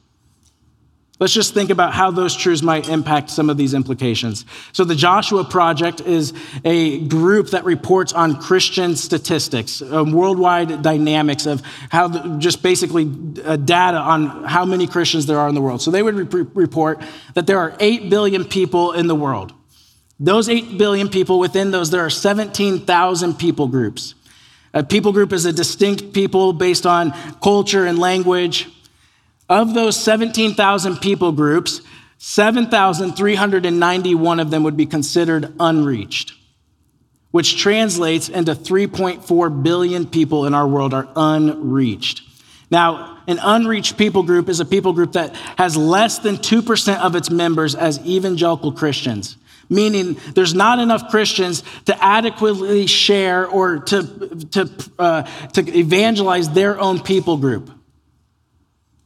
Let's 1.20 1.33
just 1.33 1.54
think 1.54 1.70
about 1.70 1.94
how 1.94 2.11
those 2.11 2.35
truths 2.35 2.61
might 2.61 2.88
impact 2.88 3.30
some 3.30 3.48
of 3.48 3.57
these 3.57 3.72
implications. 3.72 4.44
So, 4.72 4.83
the 4.83 4.96
Joshua 4.96 5.44
Project 5.44 6.00
is 6.00 6.33
a 6.64 6.98
group 7.07 7.50
that 7.50 7.64
reports 7.64 8.12
on 8.12 8.40
Christian 8.40 8.96
statistics, 8.96 9.80
um, 9.80 10.11
worldwide 10.11 10.83
dynamics 10.83 11.46
of 11.46 11.62
how, 11.88 12.09
the, 12.09 12.37
just 12.38 12.64
basically 12.64 13.11
uh, 13.44 13.54
data 13.54 13.96
on 13.98 14.42
how 14.42 14.64
many 14.64 14.88
Christians 14.88 15.26
there 15.26 15.38
are 15.38 15.48
in 15.48 15.54
the 15.54 15.62
world. 15.62 15.80
So, 15.80 15.92
they 15.92 16.02
would 16.02 16.35
re- 16.35 16.46
report 16.52 17.00
that 17.35 17.46
there 17.46 17.61
are 17.61 17.76
8 17.78 18.11
billion 18.11 18.44
people 18.44 18.90
in 18.90 19.07
the 19.07 19.14
world. 19.14 19.52
Those 20.18 20.48
8 20.48 20.78
billion 20.78 21.09
people, 21.09 21.38
within 21.38 21.70
those, 21.70 21.90
there 21.90 22.04
are 22.04 22.11
17,000 22.11 23.35
people 23.35 23.68
groups. 23.68 24.16
A 24.75 24.83
people 24.83 25.13
group 25.13 25.33
is 25.33 25.47
a 25.47 25.53
distinct 25.53 26.13
people 26.13 26.53
based 26.53 26.85
on 26.85 27.13
culture 27.41 27.87
and 27.87 27.99
language. 27.99 28.69
Of 29.49 29.73
those 29.73 29.97
17,000 29.97 30.97
people 30.97 31.33
groups, 31.33 31.81
7,391 32.19 34.41
of 34.41 34.51
them 34.51 34.65
would 34.65 34.77
be 34.77 34.87
considered 34.87 35.55
unreached, 35.61 36.33
which 37.31 37.59
translates 37.59 38.29
into 38.29 38.55
3.4 38.55 39.63
billion 39.63 40.07
people 40.07 40.47
in 40.47 40.55
our 40.55 40.67
world 40.67 40.93
are 40.93 41.09
unreached. 41.15 42.23
Now, 42.71 43.19
an 43.27 43.39
unreached 43.43 43.97
people 43.97 44.23
group 44.23 44.49
is 44.49 44.59
a 44.59 44.65
people 44.65 44.93
group 44.93 45.13
that 45.13 45.35
has 45.57 45.77
less 45.77 46.19
than 46.19 46.37
2% 46.37 46.99
of 46.99 47.15
its 47.15 47.31
members 47.31 47.75
as 47.75 48.05
evangelical 48.05 48.73
Christians, 48.73 49.37
meaning 49.68 50.16
there's 50.35 50.55
not 50.55 50.79
enough 50.79 51.11
Christians 51.11 51.62
to 51.87 52.05
adequately 52.05 52.87
share 52.87 53.46
or 53.46 53.81
to, 53.81 54.46
to, 54.53 54.70
uh, 54.98 55.22
to 55.53 55.79
evangelize 55.79 56.50
their 56.50 56.79
own 56.79 57.00
people 57.00 57.37
group. 57.37 57.70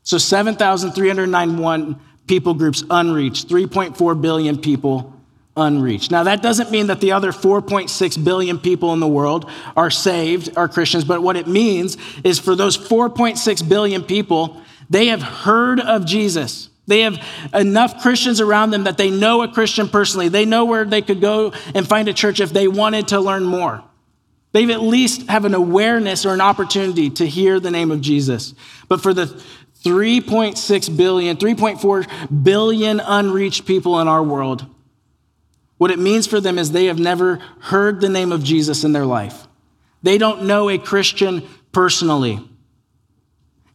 So 0.03 0.19
7,391 0.19 2.01
people 2.27 2.55
groups 2.55 2.83
unreached, 2.89 3.49
3.4 3.49 4.21
billion 4.21 4.59
people 4.59 5.13
unreached. 5.57 6.11
Now, 6.11 6.23
that 6.23 6.41
doesn't 6.41 6.71
mean 6.71 6.87
that 6.87 7.01
the 7.01 7.13
other 7.13 7.33
4.6 7.33 8.25
billion 8.25 8.59
people 8.59 8.93
in 8.93 9.01
the 9.01 9.09
world 9.09 9.51
are 9.77 9.91
saved, 9.91 10.57
are 10.57 10.69
Christians, 10.69 11.05
but 11.05 11.23
what 11.23 11.37
it 11.37 11.49
means 11.49 11.97
is 12.25 12.39
for 12.39 12.55
those 12.55 12.79
4.6 12.79 13.69
billion 13.69 14.03
people, 14.03 14.63
they 14.89 15.09
have 15.09 15.23
heard 15.23 15.81
of 15.81 16.07
Jesus. 16.07 16.71
They 16.89 17.03
have 17.03 17.23
enough 17.55 18.01
Christians 18.03 18.41
around 18.41 18.71
them 18.71 18.85
that 18.85 18.97
they 18.97 19.11
know 19.11 19.43
a 19.43 19.49
Christian 19.49 19.89
personally. 19.89 20.29
They 20.29 20.47
know 20.47 20.65
where 20.65 20.85
they 20.85 21.03
could 21.03 21.21
go 21.21 21.53
and 21.75 21.87
find 21.87 22.09
a 22.09 22.15
church 22.15 22.41
if 22.41 22.53
they 22.53 22.67
wanted 22.67 23.09
to 23.09 23.21
learn 23.21 23.45
more. 23.45 23.85
They've 24.53 24.71
at 24.71 24.83
least 24.83 25.29
have 25.29 25.45
an 25.45 25.55
awareness 25.55 26.25
or 26.25 26.33
an 26.33 26.41
opportunity 26.41 27.11
to 27.11 27.27
hear 27.27 27.61
the 27.61 27.71
name 27.71 27.91
of 27.91 28.01
Jesus. 28.01 28.55
But 28.89 29.03
for 29.03 29.13
the 29.13 29.27
3.6 29.85 30.97
billion, 30.97 31.37
3.4 31.37 32.43
billion 32.43 33.01
unreached 33.01 33.67
people 33.67 34.01
in 34.01 34.09
our 34.09 34.23
world. 34.23 34.65
What 35.77 35.91
it 35.91 35.99
means 35.99 36.27
for 36.27 36.41
them 36.41 36.59
is 36.59 36.73
they 36.73 36.87
have 36.87 36.99
never 36.99 37.37
heard 37.61 38.01
the 38.01 38.09
name 38.09 38.33
of 38.33 38.43
Jesus 38.43 38.83
in 38.83 38.93
their 38.93 39.07
life. 39.07 39.47
They 40.03 40.17
don't 40.17 40.45
know 40.45 40.71
a 40.71 40.79
Christian 40.79 41.47
personally. 41.71 42.41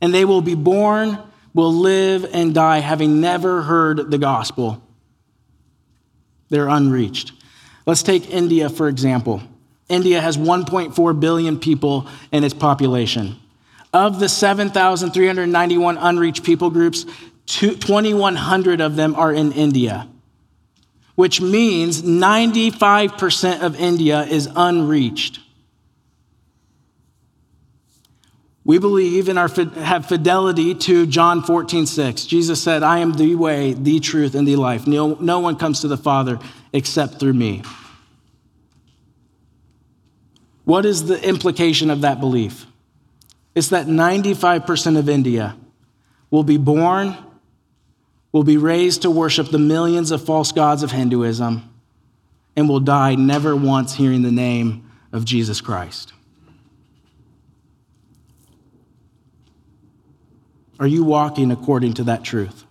And 0.02 0.13
they 0.13 0.26
will 0.26 0.41
be 0.41 0.56
born, 0.56 1.19
will 1.54 1.74
live, 1.74 2.26
and 2.34 2.54
die 2.54 2.80
having 2.80 3.22
never 3.22 3.62
heard 3.62 4.10
the 4.10 4.18
gospel. 4.18 4.82
They're 6.50 6.68
unreached. 6.68 7.32
Let's 7.86 8.04
take 8.04 8.30
India, 8.30 8.70
for 8.70 8.88
example. 8.88 9.42
India 9.89 10.22
has 10.22 10.38
1.4 10.38 11.20
billion 11.20 11.60
people 11.60 12.08
in 12.32 12.44
its 12.44 12.54
population. 12.54 13.39
Of 13.94 14.20
the 14.20 14.30
7,391 14.30 15.98
unreached 15.98 16.44
people 16.44 16.70
groups, 16.70 17.06
2,100 17.46 18.82
of 18.82 18.96
them 18.96 19.16
are 19.16 19.32
in 19.32 19.52
India, 19.52 20.08
which 21.16 21.42
means 21.42 22.02
95% 22.02 23.62
of 23.62 23.80
India 23.80 24.24
is 24.24 24.50
unreached. 24.56 25.39
We 28.65 28.80
believe 28.80 29.28
and 29.28 29.38
have 29.38 30.06
fidelity 30.06 30.73
to 30.73 31.06
John 31.06 31.43
14, 31.43 31.86
6. 31.86 32.26
Jesus 32.26 32.62
said, 32.62 32.82
I 32.82 32.99
am 32.99 33.13
the 33.13 33.36
way, 33.36 33.73
the 33.73 33.99
truth, 33.99 34.36
and 34.36 34.47
the 34.47 34.56
life. 34.56 34.88
No, 34.88 35.15
no 35.19 35.39
one 35.39 35.58
comes 35.58 35.82
to 35.82 35.89
the 35.89 35.97
Father 35.97 36.39
except 36.71 37.19
through 37.19 37.34
me. 37.34 37.62
What 40.63 40.86
is 40.86 41.08
the 41.08 41.21
implication 41.28 41.89
of 41.89 42.02
that 42.02 42.21
belief? 42.21 42.65
It's 43.54 43.69
that 43.69 43.88
95% 43.88 44.97
of 44.97 45.10
India 45.10 45.58
will 46.32 46.43
be 46.43 46.58
born, 46.58 47.17
will 48.32 48.43
be 48.43 48.58
raised 48.58 49.02
to 49.02 49.12
worship 49.12 49.49
the 49.49 49.60
millions 49.60 50.10
of 50.12 50.23
false 50.26 50.54
gods 50.54 50.84
of 50.84 50.91
Hinduism, 50.91 51.69
and 52.56 52.69
will 52.69 52.80
die 52.80 53.15
never 53.15 53.56
once 53.56 53.95
hearing 53.95 54.21
the 54.21 54.32
name 54.32 54.89
of 55.12 55.26
Jesus 55.26 55.60
Christ. 55.60 56.13
Are 60.84 60.88
you 60.88 61.06
walking 61.06 61.50
according 61.50 61.93
to 61.93 62.04
that 62.04 62.26
truth? 62.26 62.65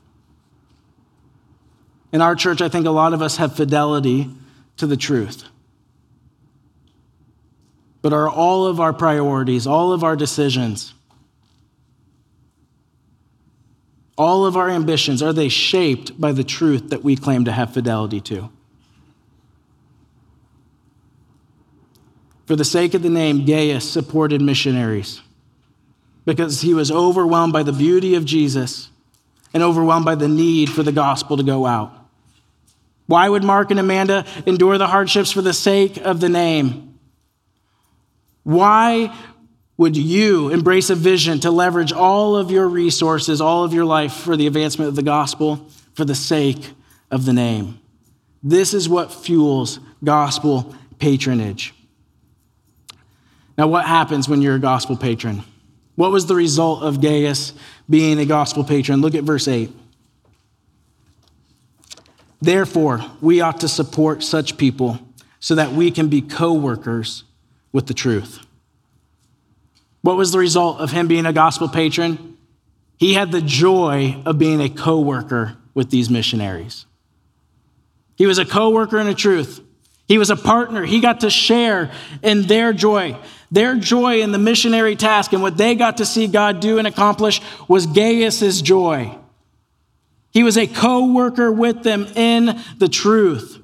In 2.12 2.20
our 2.20 2.34
church, 2.34 2.60
I 2.60 2.68
think 2.68 2.84
a 2.84 2.90
lot 2.90 3.14
of 3.14 3.22
us 3.22 3.38
have 3.38 3.56
fidelity 3.56 4.28
to 4.76 4.86
the 4.86 4.98
truth. 4.98 5.44
But 8.02 8.12
are 8.12 8.28
all 8.28 8.66
of 8.66 8.80
our 8.80 8.92
priorities, 8.92 9.66
all 9.66 9.94
of 9.94 10.04
our 10.04 10.14
decisions, 10.14 10.92
all 14.18 14.44
of 14.44 14.58
our 14.58 14.68
ambitions, 14.68 15.22
are 15.22 15.32
they 15.32 15.48
shaped 15.48 16.20
by 16.20 16.32
the 16.32 16.44
truth 16.44 16.90
that 16.90 17.02
we 17.02 17.16
claim 17.16 17.46
to 17.46 17.52
have 17.52 17.72
fidelity 17.72 18.20
to? 18.20 18.50
For 22.44 22.56
the 22.56 22.64
sake 22.66 22.92
of 22.92 23.02
the 23.02 23.08
name, 23.08 23.46
Gaius 23.46 23.90
supported 23.90 24.42
missionaries 24.42 25.22
because 26.24 26.60
he 26.60 26.74
was 26.74 26.90
overwhelmed 26.90 27.52
by 27.52 27.62
the 27.62 27.72
beauty 27.72 28.14
of 28.14 28.24
Jesus 28.24 28.88
and 29.54 29.62
overwhelmed 29.62 30.04
by 30.04 30.14
the 30.14 30.28
need 30.28 30.70
for 30.70 30.82
the 30.82 30.92
gospel 30.92 31.36
to 31.36 31.42
go 31.42 31.66
out. 31.66 31.92
Why 33.06 33.28
would 33.28 33.44
Mark 33.44 33.70
and 33.70 33.80
Amanda 33.80 34.24
endure 34.46 34.78
the 34.78 34.86
hardships 34.86 35.32
for 35.32 35.42
the 35.42 35.52
sake 35.52 35.98
of 35.98 36.20
the 36.20 36.28
name? 36.28 36.98
Why 38.44 39.14
would 39.76 39.96
you 39.96 40.50
embrace 40.50 40.90
a 40.90 40.94
vision 40.94 41.40
to 41.40 41.50
leverage 41.50 41.92
all 41.92 42.36
of 42.36 42.50
your 42.50 42.68
resources, 42.68 43.40
all 43.40 43.64
of 43.64 43.74
your 43.74 43.84
life 43.84 44.12
for 44.12 44.36
the 44.36 44.46
advancement 44.46 44.88
of 44.88 44.96
the 44.96 45.02
gospel 45.02 45.68
for 45.94 46.04
the 46.04 46.14
sake 46.14 46.70
of 47.10 47.24
the 47.24 47.32
name? 47.32 47.80
This 48.42 48.74
is 48.74 48.88
what 48.88 49.12
fuels 49.12 49.78
gospel 50.02 50.74
patronage. 50.98 51.74
Now, 53.58 53.66
what 53.66 53.84
happens 53.86 54.28
when 54.28 54.40
you're 54.40 54.56
a 54.56 54.60
gospel 54.60 54.96
patron? 54.96 55.42
What 56.02 56.10
was 56.10 56.26
the 56.26 56.34
result 56.34 56.82
of 56.82 57.00
Gaius 57.00 57.52
being 57.88 58.18
a 58.18 58.26
gospel 58.26 58.64
patron? 58.64 59.00
Look 59.00 59.14
at 59.14 59.22
verse 59.22 59.46
8. 59.46 59.70
Therefore, 62.40 63.04
we 63.20 63.40
ought 63.40 63.60
to 63.60 63.68
support 63.68 64.24
such 64.24 64.56
people 64.56 64.98
so 65.38 65.54
that 65.54 65.70
we 65.70 65.92
can 65.92 66.08
be 66.08 66.20
co 66.20 66.54
workers 66.54 67.22
with 67.70 67.86
the 67.86 67.94
truth. 67.94 68.44
What 70.00 70.16
was 70.16 70.32
the 70.32 70.40
result 70.40 70.80
of 70.80 70.90
him 70.90 71.06
being 71.06 71.24
a 71.24 71.32
gospel 71.32 71.68
patron? 71.68 72.36
He 72.98 73.14
had 73.14 73.30
the 73.30 73.40
joy 73.40 74.20
of 74.26 74.38
being 74.38 74.60
a 74.60 74.68
co 74.68 75.00
worker 75.00 75.56
with 75.72 75.90
these 75.90 76.10
missionaries. 76.10 76.84
He 78.16 78.26
was 78.26 78.38
a 78.38 78.44
co 78.44 78.70
worker 78.70 78.98
in 78.98 79.06
the 79.06 79.14
truth. 79.14 79.60
He 80.08 80.18
was 80.18 80.30
a 80.30 80.36
partner. 80.36 80.84
He 80.84 81.00
got 81.00 81.20
to 81.20 81.30
share 81.30 81.90
in 82.22 82.42
their 82.42 82.72
joy. 82.72 83.16
Their 83.50 83.76
joy 83.76 84.22
in 84.22 84.32
the 84.32 84.38
missionary 84.38 84.96
task 84.96 85.32
and 85.32 85.42
what 85.42 85.56
they 85.56 85.74
got 85.74 85.98
to 85.98 86.06
see 86.06 86.26
God 86.26 86.60
do 86.60 86.78
and 86.78 86.86
accomplish 86.86 87.40
was 87.68 87.86
Gaius's 87.86 88.62
joy. 88.62 89.16
He 90.30 90.42
was 90.42 90.56
a 90.56 90.66
co 90.66 91.12
worker 91.12 91.52
with 91.52 91.82
them 91.82 92.06
in 92.16 92.58
the 92.78 92.88
truth. 92.88 93.58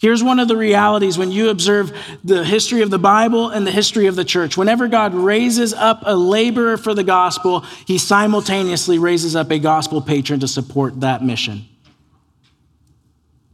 Here's 0.00 0.24
one 0.24 0.40
of 0.40 0.48
the 0.48 0.56
realities 0.56 1.18
when 1.18 1.30
you 1.30 1.50
observe 1.50 1.92
the 2.24 2.42
history 2.42 2.80
of 2.80 2.90
the 2.90 2.98
Bible 2.98 3.50
and 3.50 3.66
the 3.66 3.70
history 3.70 4.06
of 4.06 4.16
the 4.16 4.24
church. 4.24 4.56
Whenever 4.56 4.88
God 4.88 5.14
raises 5.14 5.74
up 5.74 6.02
a 6.06 6.16
laborer 6.16 6.78
for 6.78 6.94
the 6.94 7.04
gospel, 7.04 7.60
he 7.86 7.98
simultaneously 7.98 8.98
raises 8.98 9.36
up 9.36 9.50
a 9.50 9.58
gospel 9.58 10.00
patron 10.00 10.40
to 10.40 10.48
support 10.48 11.00
that 11.00 11.22
mission. 11.22 11.66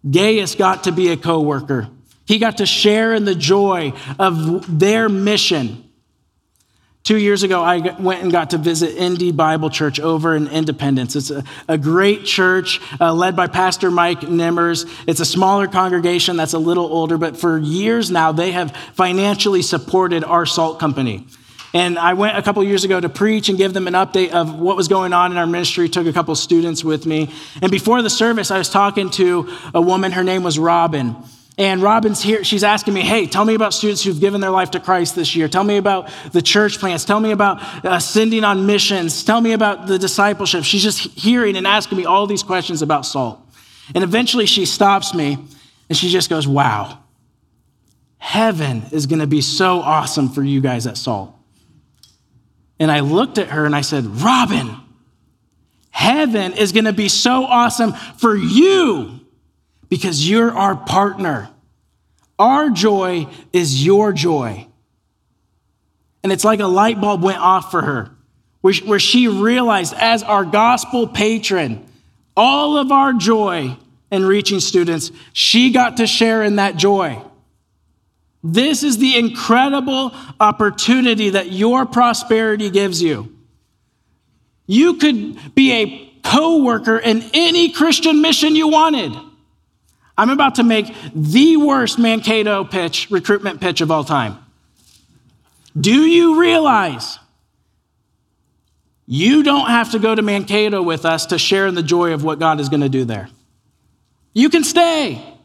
Gaius 0.09 0.55
got 0.55 0.85
to 0.85 0.93
be 0.93 1.09
a 1.09 1.17
co 1.17 1.41
worker, 1.41 1.89
he 2.27 2.39
got 2.39 2.59
to 2.59 2.67
share 2.67 3.15
in 3.15 3.25
the 3.25 3.35
joy 3.35 3.93
of 4.19 4.79
their 4.79 5.09
mission. 5.09 5.83
Two 7.07 7.19
years 7.19 7.45
ago, 7.45 7.63
I 7.63 7.95
went 8.01 8.25
and 8.25 8.33
got 8.33 8.51
to 8.51 8.59
visit 8.59 8.97
Indy 8.97 9.31
Bible 9.31 9.71
Church 9.71 10.01
over 10.01 10.35
in 10.35 10.49
Independence. 10.49 11.15
It's 11.15 11.31
a, 11.31 11.45
a 11.69 11.79
great 11.79 12.25
church 12.25 12.81
uh, 13.01 13.15
led 13.15 13.37
by 13.37 13.47
Pastor 13.47 13.93
Mike 13.93 14.23
Nimmers. 14.23 14.93
It's 15.07 15.21
a 15.21 15.25
smaller 15.25 15.69
congregation 15.69 16.37
that's 16.37 16.53
a 16.53 16.59
little 16.59 16.87
older, 16.87 17.17
but 17.17 17.37
for 17.37 17.59
years 17.59 18.11
now, 18.11 18.33
they 18.33 18.51
have 18.51 18.77
financially 18.95 19.63
supported 19.63 20.25
our 20.25 20.47
salt 20.47 20.81
company. 20.81 21.29
And 21.77 21.99
I 21.99 22.15
went 22.15 22.39
a 22.39 22.43
couple 22.43 22.65
years 22.65 22.85
ago 22.85 22.99
to 22.99 23.11
preach 23.11 23.51
and 23.51 23.59
give 23.59 23.75
them 23.75 23.87
an 23.87 23.93
update 23.93 24.31
of 24.31 24.59
what 24.59 24.79
was 24.79 24.89
going 24.89 25.13
on 25.13 25.31
in 25.31 25.37
our 25.37 25.47
ministry. 25.47 25.91
Took 25.91 26.07
a 26.07 26.13
couple 26.15 26.35
students 26.35 26.83
with 26.83 27.05
me. 27.05 27.31
And 27.61 27.71
before 27.71 28.01
the 28.01 28.09
service, 28.09 28.51
I 28.51 28.57
was 28.57 28.71
talking 28.71 29.11
to 29.11 29.51
a 29.75 29.81
woman. 29.83 30.13
Her 30.13 30.25
name 30.25 30.43
was 30.43 30.59
Robin. 30.59 31.15
And 31.59 31.83
Robin's 31.83 32.23
here. 32.23 32.45
She's 32.45 32.65
asking 32.65 32.95
me, 32.95 33.03
hey, 33.03 33.27
tell 33.27 33.45
me 33.45 33.55
about 33.55 33.75
students 33.75 34.03
who've 34.03 34.19
given 34.19 34.41
their 34.41 34.51
life 34.51 34.71
to 34.71 34.81
Christ 34.81 35.17
this 35.17 35.37
year. 35.37 35.49
Tell 35.49 35.65
me 35.65 35.77
about 35.77 36.09
the 36.33 36.41
church 36.41 36.79
plants. 36.79 37.05
Tell 37.05 37.21
me 37.21 37.31
about 37.31 37.63
uh, 37.85 37.99
sending 37.99 38.43
on 38.43 38.65
missions. 38.65 39.23
Tell 39.23 39.43
me 39.43 39.53
about 39.53 39.87
the 39.87 39.99
discipleship. 39.99 40.65
She's 40.65 40.83
just 40.83 41.01
hearing 41.01 41.59
and 41.59 41.67
asking 41.67 41.99
me 41.99 42.07
all 42.07 42.27
these 42.27 42.43
questions 42.43 42.81
about 42.81 43.05
salt. 43.05 43.39
And 43.95 44.03
eventually 44.03 44.47
she 44.47 44.65
stops 44.65 45.13
me 45.13 45.37
and 45.91 45.99
she 45.99 46.09
just 46.09 46.31
goes, 46.31 46.49
wow, 46.49 47.01
heaven 48.17 48.85
is 48.93 49.05
going 49.05 49.21
to 49.21 49.27
be 49.27 49.43
so 49.43 49.81
awesome 49.81 50.31
for 50.31 50.43
you 50.43 50.63
guys 50.63 50.87
at 50.87 50.97
Salt. 50.97 51.36
And 52.79 52.91
I 52.91 53.01
looked 53.01 53.39
at 53.39 53.49
her 53.49 53.65
and 53.65 53.75
I 53.75 53.81
said, 53.81 54.05
Robin, 54.05 54.77
heaven 55.91 56.53
is 56.53 56.73
going 56.73 56.85
to 56.85 56.93
be 56.93 57.09
so 57.09 57.45
awesome 57.45 57.93
for 58.19 58.37
you 58.37 59.21
because 59.89 60.29
you're 60.29 60.53
our 60.53 60.77
partner. 60.77 61.49
Our 62.39 62.71
joy 62.71 63.29
is 63.53 63.85
your 63.85 64.13
joy. 64.13 64.67
And 66.23 66.33
it's 66.33 66.45
like 66.45 66.61
a 66.61 66.67
light 66.67 67.01
bulb 67.01 67.23
went 67.23 67.39
off 67.39 67.71
for 67.71 67.81
her, 67.83 68.11
where 68.61 68.99
she 68.99 69.29
realized, 69.29 69.95
as 69.95 70.23
our 70.23 70.45
gospel 70.45 71.07
patron, 71.07 71.87
all 72.37 72.77
of 72.77 72.93
our 72.93 73.13
joy 73.13 73.77
in 74.11 74.25
reaching 74.25 74.61
students, 74.61 75.13
she 75.33 75.71
got 75.71 75.99
to 75.99 76.07
share 76.07 76.43
in 76.43 76.57
that 76.57 76.77
joy. 76.77 77.23
This 78.49 78.85
is 78.85 78.99
the 78.99 79.19
incredible 79.19 80.15
opportunity 80.39 81.31
that 81.31 81.51
your 81.51 81.85
prosperity 81.85 82.71
gives 82.71 83.03
you. 83.03 83.37
You 84.69 84.95
could 84.95 85.55
be 85.57 85.73
a 85.73 86.13
co 86.23 86.63
worker 86.63 86.97
in 86.97 87.25
any 87.35 87.73
Christian 87.73 88.23
mission 88.23 88.55
you 88.55 88.69
wanted. 88.69 89.13
I'm 90.17 90.31
about 90.31 90.55
to 90.57 90.63
make 90.63 90.95
the 91.13 91.57
worst 91.57 91.99
Mankato 91.99 92.65
pitch, 92.65 93.11
recruitment 93.11 93.61
pitch 93.61 93.81
of 93.81 93.91
all 93.91 94.05
time. 94.05 94.39
Do 95.79 96.07
you 96.07 96.41
realize 96.41 97.19
you 99.07 99.43
don't 99.43 99.69
have 99.69 99.91
to 99.91 99.99
go 99.99 100.15
to 100.15 100.23
Mankato 100.23 100.83
with 100.83 101.05
us 101.05 101.27
to 101.27 101.39
share 101.39 101.67
in 101.67 101.75
the 101.75 101.83
joy 101.83 102.13
of 102.13 102.23
what 102.23 102.39
God 102.39 102.61
is 102.61 102.69
going 102.69 102.81
to 102.81 102.89
do 102.89 103.05
there? 103.05 103.29
You 104.33 104.51
can 104.51 104.63
stay. 104.63 105.36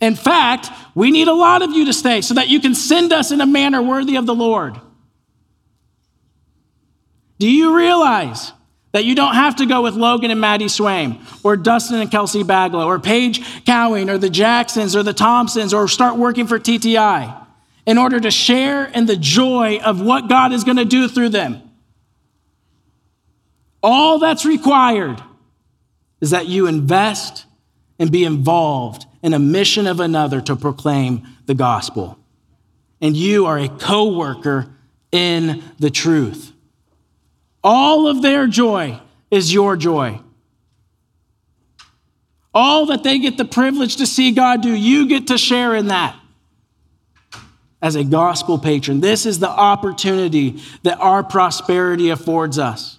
In 0.00 0.14
fact, 0.16 0.70
we 0.94 1.10
need 1.10 1.28
a 1.28 1.34
lot 1.34 1.62
of 1.62 1.72
you 1.72 1.84
to 1.86 1.92
stay 1.92 2.20
so 2.22 2.34
that 2.34 2.48
you 2.48 2.60
can 2.60 2.74
send 2.74 3.12
us 3.12 3.30
in 3.30 3.40
a 3.40 3.46
manner 3.46 3.82
worthy 3.82 4.16
of 4.16 4.26
the 4.26 4.34
Lord. 4.34 4.80
Do 7.38 7.50
you 7.50 7.76
realize 7.76 8.52
that 8.92 9.04
you 9.04 9.14
don't 9.14 9.34
have 9.34 9.56
to 9.56 9.66
go 9.66 9.82
with 9.82 9.94
Logan 9.94 10.30
and 10.30 10.40
Maddie 10.40 10.66
Swaim, 10.66 11.20
or 11.44 11.56
Dustin 11.56 12.00
and 12.00 12.10
Kelsey 12.10 12.42
Baglow, 12.42 12.86
or 12.86 12.98
Paige 12.98 13.64
Cowing, 13.64 14.10
or 14.10 14.18
the 14.18 14.30
Jacksons, 14.30 14.96
or 14.96 15.02
the 15.02 15.12
Thompsons, 15.12 15.72
or 15.72 15.86
start 15.86 16.16
working 16.16 16.46
for 16.46 16.58
TTI 16.58 17.46
in 17.86 17.98
order 17.98 18.18
to 18.18 18.30
share 18.30 18.84
in 18.84 19.06
the 19.06 19.16
joy 19.16 19.78
of 19.78 20.00
what 20.00 20.28
God 20.28 20.52
is 20.52 20.64
going 20.64 20.76
to 20.76 20.84
do 20.84 21.08
through 21.08 21.28
them? 21.28 21.62
All 23.82 24.18
that's 24.18 24.44
required 24.44 25.22
is 26.20 26.30
that 26.30 26.46
you 26.48 26.66
invest 26.66 27.46
and 27.98 28.10
be 28.10 28.24
involved 28.24 29.06
in 29.22 29.34
a 29.34 29.38
mission 29.38 29.86
of 29.86 30.00
another 30.00 30.40
to 30.40 30.56
proclaim 30.56 31.26
the 31.46 31.54
gospel. 31.54 32.18
And 33.00 33.16
you 33.16 33.46
are 33.46 33.58
a 33.58 33.68
co 33.68 34.16
worker 34.16 34.72
in 35.12 35.62
the 35.78 35.90
truth. 35.90 36.52
All 37.62 38.06
of 38.06 38.22
their 38.22 38.46
joy 38.46 39.00
is 39.30 39.52
your 39.52 39.76
joy. 39.76 40.20
All 42.52 42.86
that 42.86 43.04
they 43.04 43.18
get 43.18 43.36
the 43.36 43.44
privilege 43.44 43.96
to 43.96 44.06
see 44.06 44.32
God 44.32 44.62
do, 44.62 44.74
you 44.74 45.08
get 45.08 45.28
to 45.28 45.38
share 45.38 45.74
in 45.74 45.88
that 45.88 46.16
as 47.80 47.94
a 47.94 48.04
gospel 48.04 48.58
patron. 48.58 49.00
This 49.00 49.24
is 49.24 49.38
the 49.38 49.48
opportunity 49.48 50.60
that 50.82 50.98
our 50.98 51.22
prosperity 51.22 52.10
affords 52.10 52.58
us. 52.58 52.98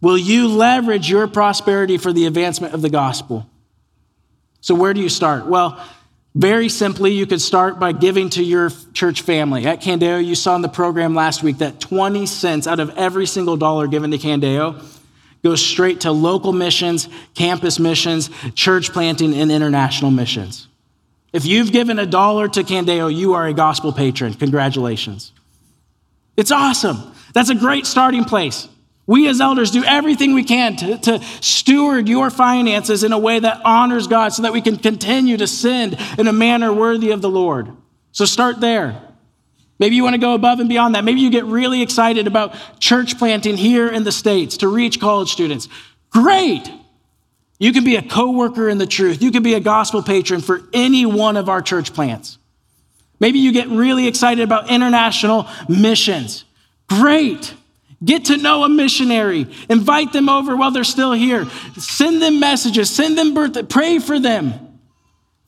Will 0.00 0.18
you 0.18 0.48
leverage 0.48 1.08
your 1.08 1.26
prosperity 1.26 1.96
for 1.96 2.12
the 2.12 2.26
advancement 2.26 2.74
of 2.74 2.82
the 2.82 2.90
gospel? 2.90 3.48
So, 4.64 4.74
where 4.74 4.94
do 4.94 5.02
you 5.02 5.10
start? 5.10 5.44
Well, 5.44 5.78
very 6.34 6.70
simply, 6.70 7.12
you 7.12 7.26
could 7.26 7.42
start 7.42 7.78
by 7.78 7.92
giving 7.92 8.30
to 8.30 8.42
your 8.42 8.70
church 8.94 9.20
family. 9.20 9.66
At 9.66 9.82
Candeo, 9.82 10.24
you 10.24 10.34
saw 10.34 10.56
in 10.56 10.62
the 10.62 10.70
program 10.70 11.14
last 11.14 11.42
week 11.42 11.58
that 11.58 11.80
20 11.80 12.24
cents 12.24 12.66
out 12.66 12.80
of 12.80 12.88
every 12.96 13.26
single 13.26 13.58
dollar 13.58 13.88
given 13.88 14.10
to 14.12 14.16
Candeo 14.16 14.82
goes 15.42 15.60
straight 15.60 16.00
to 16.00 16.12
local 16.12 16.54
missions, 16.54 17.10
campus 17.34 17.78
missions, 17.78 18.30
church 18.54 18.90
planting, 18.90 19.34
and 19.34 19.52
international 19.52 20.10
missions. 20.10 20.66
If 21.34 21.44
you've 21.44 21.70
given 21.70 21.98
a 21.98 22.06
dollar 22.06 22.48
to 22.48 22.62
Candeo, 22.62 23.14
you 23.14 23.34
are 23.34 23.46
a 23.46 23.52
gospel 23.52 23.92
patron. 23.92 24.32
Congratulations. 24.32 25.30
It's 26.38 26.50
awesome. 26.50 27.12
That's 27.34 27.50
a 27.50 27.54
great 27.54 27.84
starting 27.84 28.24
place. 28.24 28.66
We 29.06 29.28
as 29.28 29.40
elders 29.40 29.70
do 29.70 29.84
everything 29.84 30.32
we 30.32 30.44
can 30.44 30.76
to, 30.76 30.98
to, 30.98 31.22
steward 31.40 32.08
your 32.08 32.30
finances 32.30 33.04
in 33.04 33.12
a 33.12 33.18
way 33.18 33.38
that 33.38 33.60
honors 33.64 34.06
God 34.06 34.30
so 34.30 34.42
that 34.42 34.52
we 34.52 34.62
can 34.62 34.76
continue 34.76 35.36
to 35.36 35.46
send 35.46 35.98
in 36.18 36.26
a 36.26 36.32
manner 36.32 36.72
worthy 36.72 37.10
of 37.10 37.20
the 37.20 37.28
Lord. 37.28 37.70
So 38.12 38.24
start 38.24 38.60
there. 38.60 39.00
Maybe 39.78 39.96
you 39.96 40.04
want 40.04 40.14
to 40.14 40.20
go 40.20 40.34
above 40.34 40.60
and 40.60 40.68
beyond 40.68 40.94
that. 40.94 41.04
Maybe 41.04 41.20
you 41.20 41.30
get 41.30 41.44
really 41.44 41.82
excited 41.82 42.26
about 42.26 42.54
church 42.80 43.18
planting 43.18 43.56
here 43.56 43.88
in 43.88 44.04
the 44.04 44.12
States 44.12 44.58
to 44.58 44.68
reach 44.68 45.00
college 45.00 45.30
students. 45.30 45.68
Great. 46.10 46.70
You 47.58 47.72
can 47.72 47.84
be 47.84 47.96
a 47.96 48.02
co 48.02 48.30
worker 48.30 48.68
in 48.68 48.78
the 48.78 48.86
truth. 48.86 49.20
You 49.20 49.30
can 49.30 49.42
be 49.42 49.54
a 49.54 49.60
gospel 49.60 50.02
patron 50.02 50.40
for 50.40 50.62
any 50.72 51.04
one 51.04 51.36
of 51.36 51.48
our 51.48 51.60
church 51.60 51.92
plants. 51.92 52.38
Maybe 53.20 53.38
you 53.38 53.52
get 53.52 53.68
really 53.68 54.06
excited 54.06 54.42
about 54.42 54.70
international 54.70 55.48
missions. 55.68 56.44
Great. 56.88 57.54
Get 58.02 58.26
to 58.26 58.36
know 58.36 58.64
a 58.64 58.68
missionary. 58.68 59.46
Invite 59.68 60.12
them 60.12 60.28
over 60.28 60.56
while 60.56 60.70
they're 60.70 60.84
still 60.84 61.12
here. 61.12 61.46
Send 61.76 62.20
them 62.20 62.40
messages. 62.40 62.90
Send 62.90 63.16
them 63.16 63.34
birthday. 63.34 63.62
Pray 63.62 63.98
for 63.98 64.18
them. 64.18 64.80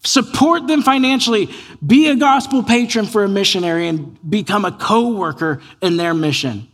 Support 0.05 0.67
them 0.67 0.83
financially. 0.83 1.49
Be 1.85 2.09
a 2.09 2.17
gospel 2.17 2.63
patron 2.63 3.07
for 3.07 3.25
a 3.25 3.29
missionary 3.29 3.89
and 3.89 4.19
become 4.29 4.65
a 4.65 4.73
co 4.73 5.13
worker 5.13 5.61
in 5.83 5.97
their 5.97 6.15
mission. 6.15 6.69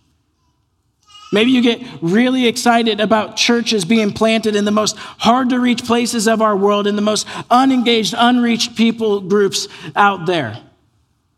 Maybe 1.32 1.50
you 1.50 1.62
get 1.62 1.80
really 2.02 2.46
excited 2.46 3.00
about 3.00 3.36
churches 3.36 3.86
being 3.86 4.12
planted 4.12 4.54
in 4.54 4.66
the 4.66 4.70
most 4.70 4.96
hard 4.98 5.48
to 5.48 5.58
reach 5.58 5.82
places 5.82 6.28
of 6.28 6.42
our 6.42 6.54
world, 6.54 6.86
in 6.86 6.94
the 6.94 7.02
most 7.02 7.26
unengaged, 7.50 8.14
unreached 8.16 8.76
people 8.76 9.22
groups 9.22 9.66
out 9.96 10.26
there. 10.26 10.62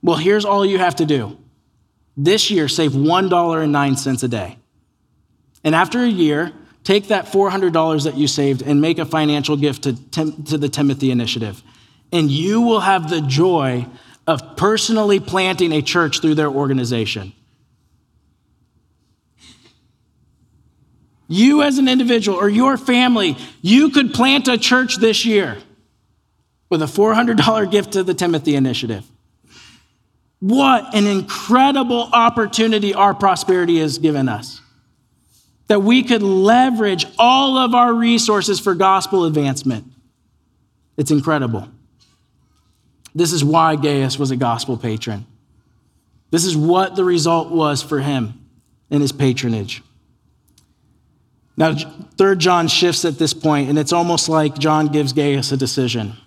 Well, 0.03 0.17
here's 0.17 0.45
all 0.45 0.67
you 0.67 0.79
have 0.79 0.97
to 0.97 1.07
do 1.07 1.39
this 2.17 2.51
year, 2.51 2.69
save 2.69 2.93
$1.09 2.93 4.23
a 4.23 4.29
day. 4.29 4.59
And 5.65 5.75
after 5.75 6.01
a 6.01 6.09
year, 6.09 6.53
take 6.85 7.09
that 7.09 7.27
$400 7.27 8.05
that 8.05 8.17
you 8.17 8.29
saved 8.29 8.63
and 8.63 8.81
make 8.81 8.99
a 8.99 9.05
financial 9.05 9.57
gift 9.57 9.85
to, 9.85 9.95
to 10.45 10.59
the 10.59 10.69
Timothy 10.69 11.11
Initiative. 11.11 11.63
And 12.13 12.31
you 12.31 12.61
will 12.61 12.81
have 12.81 13.11
the 13.11 13.21
joy 13.23 13.87
of 14.27 14.57
personally 14.57 15.21
planting 15.21 15.73
a 15.73 15.83
church 15.83 16.21
through 16.21 16.37
their 16.37 16.49
organization. 16.49 17.33
You, 21.27 21.63
as 21.63 21.79
an 21.79 21.89
individual 21.89 22.39
or 22.39 22.49
your 22.49 22.77
family, 22.77 23.37
you 23.63 23.91
could 23.91 24.13
plant 24.13 24.47
a 24.47 24.59
church 24.59 24.99
this 24.99 25.25
year 25.25 25.57
with 26.69 26.83
a 26.83 26.87
$400 26.87 27.71
gift 27.71 27.93
to 27.93 28.03
the 28.03 28.15
Timothy 28.15 28.55
Initiative. 28.55 29.05
What 30.45 30.95
an 30.95 31.07
incredible 31.07 32.11
opportunity 32.13 32.93
our 32.93 33.15
prosperity 33.15 33.79
has 33.79 33.97
given 33.97 34.29
us. 34.29 34.61
That 35.69 35.81
we 35.81 36.03
could 36.03 36.23
leverage 36.23 37.07
all 37.19 37.57
of 37.57 37.75
our 37.75 37.95
resources 37.95 38.61
for 38.61 38.75
gospel 38.75 39.25
advancement. 39.25 39.87
It's 40.99 41.11
incredible. 41.11 41.67
This 43.15 43.33
is 43.33 43.43
why 43.43 43.77
Gaius 43.77 44.19
was 44.19 44.33
a 44.33 44.37
gospel 44.37 44.77
patron. 44.77 45.25
This 46.31 46.45
is 46.45 46.55
what 46.55 46.95
the 46.95 47.05
result 47.05 47.51
was 47.51 47.83
for 47.83 48.01
him 48.01 48.47
in 48.91 49.01
his 49.01 49.13
patronage. 49.13 49.83
Now, 51.57 51.75
third 52.19 52.39
John 52.39 52.69
shifts 52.69 53.07
at 53.07 53.19
this 53.19 53.33
point, 53.33 53.71
and 53.71 53.79
it's 53.79 53.95
almost 53.95 54.29
like 54.29 54.59
John 54.59 54.89
gives 54.89 55.15
Gaius 55.15 55.53
a 55.53 55.57
decision 55.57 56.19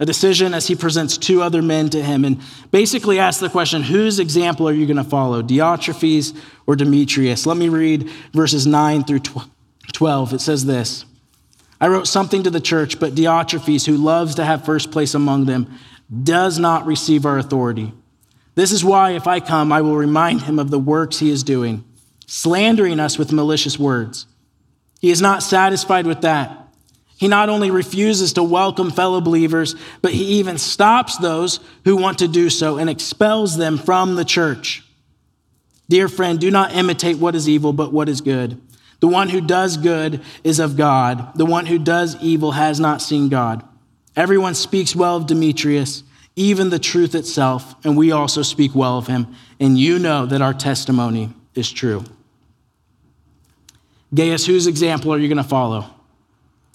a 0.00 0.06
decision 0.06 0.54
as 0.54 0.68
he 0.68 0.76
presents 0.76 1.18
two 1.18 1.42
other 1.42 1.60
men 1.60 1.90
to 1.90 2.02
him 2.02 2.24
and 2.24 2.40
basically 2.70 3.18
asks 3.18 3.40
the 3.40 3.48
question 3.48 3.82
whose 3.82 4.18
example 4.18 4.68
are 4.68 4.72
you 4.72 4.86
going 4.86 4.96
to 4.96 5.04
follow, 5.04 5.42
Diotrephes 5.42 6.38
or 6.66 6.76
Demetrius? 6.76 7.46
Let 7.46 7.56
me 7.56 7.68
read 7.68 8.08
verses 8.32 8.66
9 8.66 9.04
through 9.04 9.22
12. 9.92 10.34
It 10.34 10.40
says 10.40 10.64
this 10.66 11.04
I 11.80 11.88
wrote 11.88 12.06
something 12.06 12.42
to 12.44 12.50
the 12.50 12.60
church, 12.60 13.00
but 13.00 13.14
Diotrephes, 13.14 13.86
who 13.86 13.96
loves 13.96 14.36
to 14.36 14.44
have 14.44 14.64
first 14.64 14.90
place 14.90 15.14
among 15.14 15.46
them, 15.46 15.72
does 16.22 16.58
not 16.58 16.86
receive 16.86 17.26
our 17.26 17.38
authority. 17.38 17.92
This 18.54 18.72
is 18.72 18.84
why, 18.84 19.10
if 19.12 19.26
I 19.26 19.40
come, 19.40 19.72
I 19.72 19.82
will 19.82 19.96
remind 19.96 20.42
him 20.42 20.58
of 20.58 20.70
the 20.70 20.78
works 20.78 21.18
he 21.18 21.30
is 21.30 21.44
doing, 21.44 21.84
slandering 22.26 22.98
us 22.98 23.16
with 23.16 23.32
malicious 23.32 23.78
words. 23.78 24.26
He 25.00 25.10
is 25.10 25.22
not 25.22 25.44
satisfied 25.44 26.06
with 26.06 26.22
that. 26.22 26.67
He 27.18 27.26
not 27.26 27.48
only 27.48 27.72
refuses 27.72 28.32
to 28.34 28.44
welcome 28.44 28.92
fellow 28.92 29.20
believers, 29.20 29.74
but 30.02 30.12
he 30.12 30.38
even 30.38 30.56
stops 30.56 31.18
those 31.18 31.58
who 31.84 31.96
want 31.96 32.20
to 32.20 32.28
do 32.28 32.48
so 32.48 32.78
and 32.78 32.88
expels 32.88 33.56
them 33.56 33.76
from 33.76 34.14
the 34.14 34.24
church. 34.24 34.84
Dear 35.88 36.06
friend, 36.08 36.38
do 36.38 36.50
not 36.50 36.74
imitate 36.74 37.18
what 37.18 37.34
is 37.34 37.48
evil, 37.48 37.72
but 37.72 37.92
what 37.92 38.08
is 38.08 38.20
good. 38.20 38.60
The 39.00 39.08
one 39.08 39.30
who 39.30 39.40
does 39.40 39.76
good 39.76 40.22
is 40.44 40.60
of 40.60 40.76
God. 40.76 41.36
The 41.36 41.46
one 41.46 41.66
who 41.66 41.78
does 41.78 42.16
evil 42.22 42.52
has 42.52 42.78
not 42.78 43.02
seen 43.02 43.28
God. 43.28 43.64
Everyone 44.14 44.54
speaks 44.54 44.94
well 44.94 45.16
of 45.16 45.26
Demetrius, 45.26 46.04
even 46.36 46.70
the 46.70 46.78
truth 46.78 47.16
itself, 47.16 47.74
and 47.84 47.96
we 47.96 48.12
also 48.12 48.42
speak 48.42 48.76
well 48.76 48.96
of 48.96 49.08
him, 49.08 49.34
and 49.58 49.76
you 49.76 49.98
know 49.98 50.24
that 50.26 50.42
our 50.42 50.54
testimony 50.54 51.30
is 51.56 51.70
true. 51.70 52.04
Gaius, 54.14 54.46
whose 54.46 54.68
example 54.68 55.12
are 55.12 55.18
you 55.18 55.28
going 55.28 55.42
to 55.42 55.44
follow? 55.44 55.97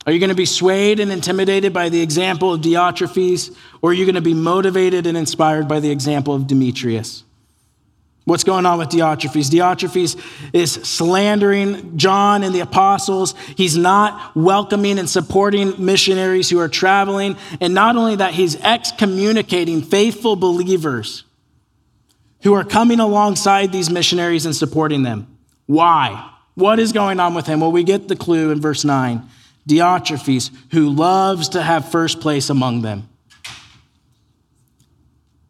Are 0.06 0.12
you 0.12 0.20
going 0.20 0.30
to 0.30 0.36
be 0.36 0.46
swayed 0.46 1.00
and 1.00 1.12
intimidated 1.12 1.72
by 1.74 1.90
the 1.90 2.02
example 2.02 2.54
of 2.54 2.62
Diotrephes, 2.62 3.56
or 3.82 3.92
are 3.92 3.94
you 3.94 4.06
going 4.06 4.16
to 4.16 4.22
be 4.22 4.34
motivated 4.34 5.08
and 5.08 5.18
inspired 5.18 5.68
by 5.68 5.80
the 5.80 5.92
example 5.92 6.34
of 6.34 6.48
Demetrius? 6.48 7.24
What's 8.26 8.46
going 8.46 8.66
on 8.66 8.78
with 8.78 8.90
Diotrephes? 8.90 9.50
Diotrephes 9.50 10.18
is 10.54 10.72
slandering 10.72 11.98
John 11.98 12.44
and 12.44 12.56
the 12.56 12.62
apostles. 12.62 13.36
He's 13.58 13.78
not 13.78 14.34
welcoming 14.34 14.98
and 14.98 15.10
supporting 15.10 15.84
missionaries 15.84 16.50
who 16.50 16.60
are 16.60 16.70
traveling. 16.70 17.36
And 17.60 17.74
not 17.74 17.98
only 17.98 18.16
that, 18.18 18.34
he's 18.34 18.56
excommunicating 18.62 19.82
faithful 19.82 20.38
believers 20.38 21.26
who 22.44 22.54
are 22.54 22.64
coming 22.64 23.02
alongside 23.02 23.74
these 23.74 23.90
missionaries 23.90 24.46
and 24.46 24.56
supporting 24.56 25.04
them. 25.04 25.28
Why? 25.66 26.32
What 26.56 26.80
is 26.80 26.94
going 26.94 27.20
on 27.20 27.34
with 27.34 27.46
him? 27.46 27.60
Well, 27.60 27.74
we 27.74 27.84
get 27.84 28.08
the 28.08 28.16
clue 28.16 28.52
in 28.52 28.62
verse 28.62 28.86
9. 28.86 29.22
Diotrephes, 29.68 30.52
who 30.72 30.90
loves 30.90 31.50
to 31.50 31.62
have 31.62 31.90
first 31.92 32.20
place 32.20 32.50
among 32.50 32.82
them. 32.82 33.08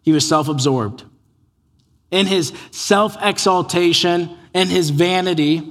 He 0.01 0.11
was 0.11 0.27
self 0.27 0.47
absorbed 0.47 1.03
in 2.13 2.27
his 2.27 2.53
self 2.69 3.17
exaltation 3.21 4.37
and 4.53 4.69
his 4.69 4.91
vanity, 4.91 5.67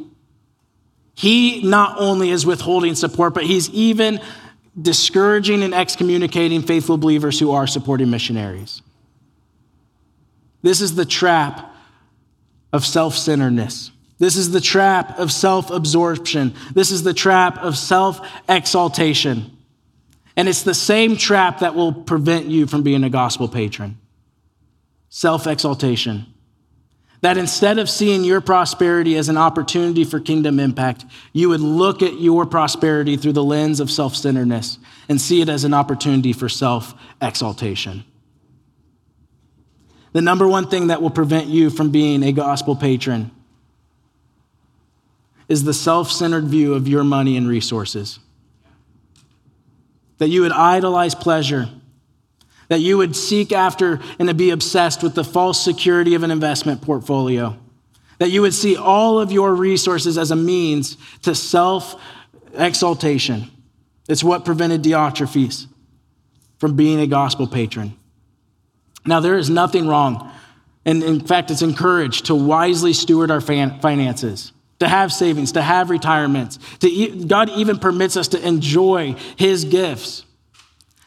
he 1.14 1.62
not 1.62 1.98
only 2.00 2.30
is 2.30 2.44
withholding 2.44 2.96
support, 2.96 3.32
but 3.32 3.44
he's 3.44 3.70
even 3.70 4.20
discouraging 4.80 5.62
and 5.62 5.72
excommunicating 5.72 6.62
faithful 6.62 6.98
believers 6.98 7.38
who 7.38 7.52
are 7.52 7.68
supporting 7.68 8.10
missionaries. 8.10 8.82
This 10.62 10.80
is 10.80 10.96
the 10.96 11.04
trap 11.04 11.72
of 12.72 12.84
self 12.84 13.14
centeredness. 13.14 13.91
This 14.22 14.36
is 14.36 14.52
the 14.52 14.60
trap 14.60 15.18
of 15.18 15.32
self 15.32 15.72
absorption. 15.72 16.54
This 16.74 16.92
is 16.92 17.02
the 17.02 17.12
trap 17.12 17.58
of 17.58 17.76
self 17.76 18.24
exaltation. 18.48 19.50
And 20.36 20.48
it's 20.48 20.62
the 20.62 20.74
same 20.74 21.16
trap 21.16 21.58
that 21.58 21.74
will 21.74 21.92
prevent 21.92 22.46
you 22.46 22.68
from 22.68 22.84
being 22.84 23.02
a 23.02 23.10
gospel 23.10 23.48
patron 23.48 23.98
self 25.08 25.48
exaltation. 25.48 26.26
That 27.22 27.36
instead 27.36 27.80
of 27.80 27.90
seeing 27.90 28.22
your 28.22 28.40
prosperity 28.40 29.16
as 29.16 29.28
an 29.28 29.36
opportunity 29.36 30.04
for 30.04 30.20
kingdom 30.20 30.60
impact, 30.60 31.04
you 31.32 31.48
would 31.48 31.60
look 31.60 32.00
at 32.00 32.20
your 32.20 32.46
prosperity 32.46 33.16
through 33.16 33.32
the 33.32 33.42
lens 33.42 33.80
of 33.80 33.90
self 33.90 34.14
centeredness 34.14 34.78
and 35.08 35.20
see 35.20 35.40
it 35.40 35.48
as 35.48 35.64
an 35.64 35.74
opportunity 35.74 36.32
for 36.32 36.48
self 36.48 36.94
exaltation. 37.20 38.04
The 40.12 40.22
number 40.22 40.46
one 40.46 40.70
thing 40.70 40.86
that 40.86 41.02
will 41.02 41.10
prevent 41.10 41.48
you 41.48 41.70
from 41.70 41.90
being 41.90 42.22
a 42.22 42.30
gospel 42.30 42.76
patron 42.76 43.32
is 45.52 45.64
the 45.64 45.74
self 45.74 46.10
centered 46.10 46.44
view 46.44 46.72
of 46.72 46.88
your 46.88 47.04
money 47.04 47.36
and 47.36 47.46
resources. 47.46 48.18
That 50.18 50.28
you 50.28 50.40
would 50.40 50.52
idolize 50.52 51.14
pleasure 51.14 51.68
that 52.72 52.80
you 52.80 52.96
would 52.96 53.14
seek 53.14 53.52
after 53.52 54.00
and 54.18 54.28
to 54.28 54.34
be 54.34 54.48
obsessed 54.48 55.02
with 55.02 55.14
the 55.14 55.22
false 55.22 55.62
security 55.62 56.14
of 56.14 56.22
an 56.22 56.30
investment 56.30 56.80
portfolio, 56.80 57.54
that 58.18 58.30
you 58.30 58.40
would 58.40 58.54
see 58.54 58.78
all 58.78 59.20
of 59.20 59.30
your 59.30 59.54
resources 59.54 60.16
as 60.16 60.30
a 60.30 60.36
means 60.36 60.96
to 61.20 61.34
self 61.34 62.00
exaltation. 62.54 63.50
It's 64.08 64.24
what 64.24 64.46
prevented 64.46 64.82
Diotrephes 64.82 65.66
from 66.56 66.74
being 66.74 66.98
a 66.98 67.06
gospel 67.06 67.46
patron. 67.46 67.94
Now, 69.04 69.20
there 69.20 69.36
is 69.36 69.50
nothing 69.50 69.86
wrong, 69.86 70.32
and 70.86 71.02
in 71.02 71.20
fact, 71.20 71.50
it's 71.50 71.60
encouraged 71.60 72.24
to 72.26 72.34
wisely 72.34 72.94
steward 72.94 73.30
our 73.30 73.42
finances 73.42 74.52
to 74.78 74.88
have 74.88 75.12
savings, 75.12 75.52
to 75.52 75.62
have 75.62 75.90
retirements. 75.90 76.58
To, 76.80 77.24
God 77.26 77.50
even 77.50 77.78
permits 77.78 78.16
us 78.16 78.28
to 78.28 78.46
enjoy 78.46 79.14
His 79.36 79.64
gifts. 79.64 80.24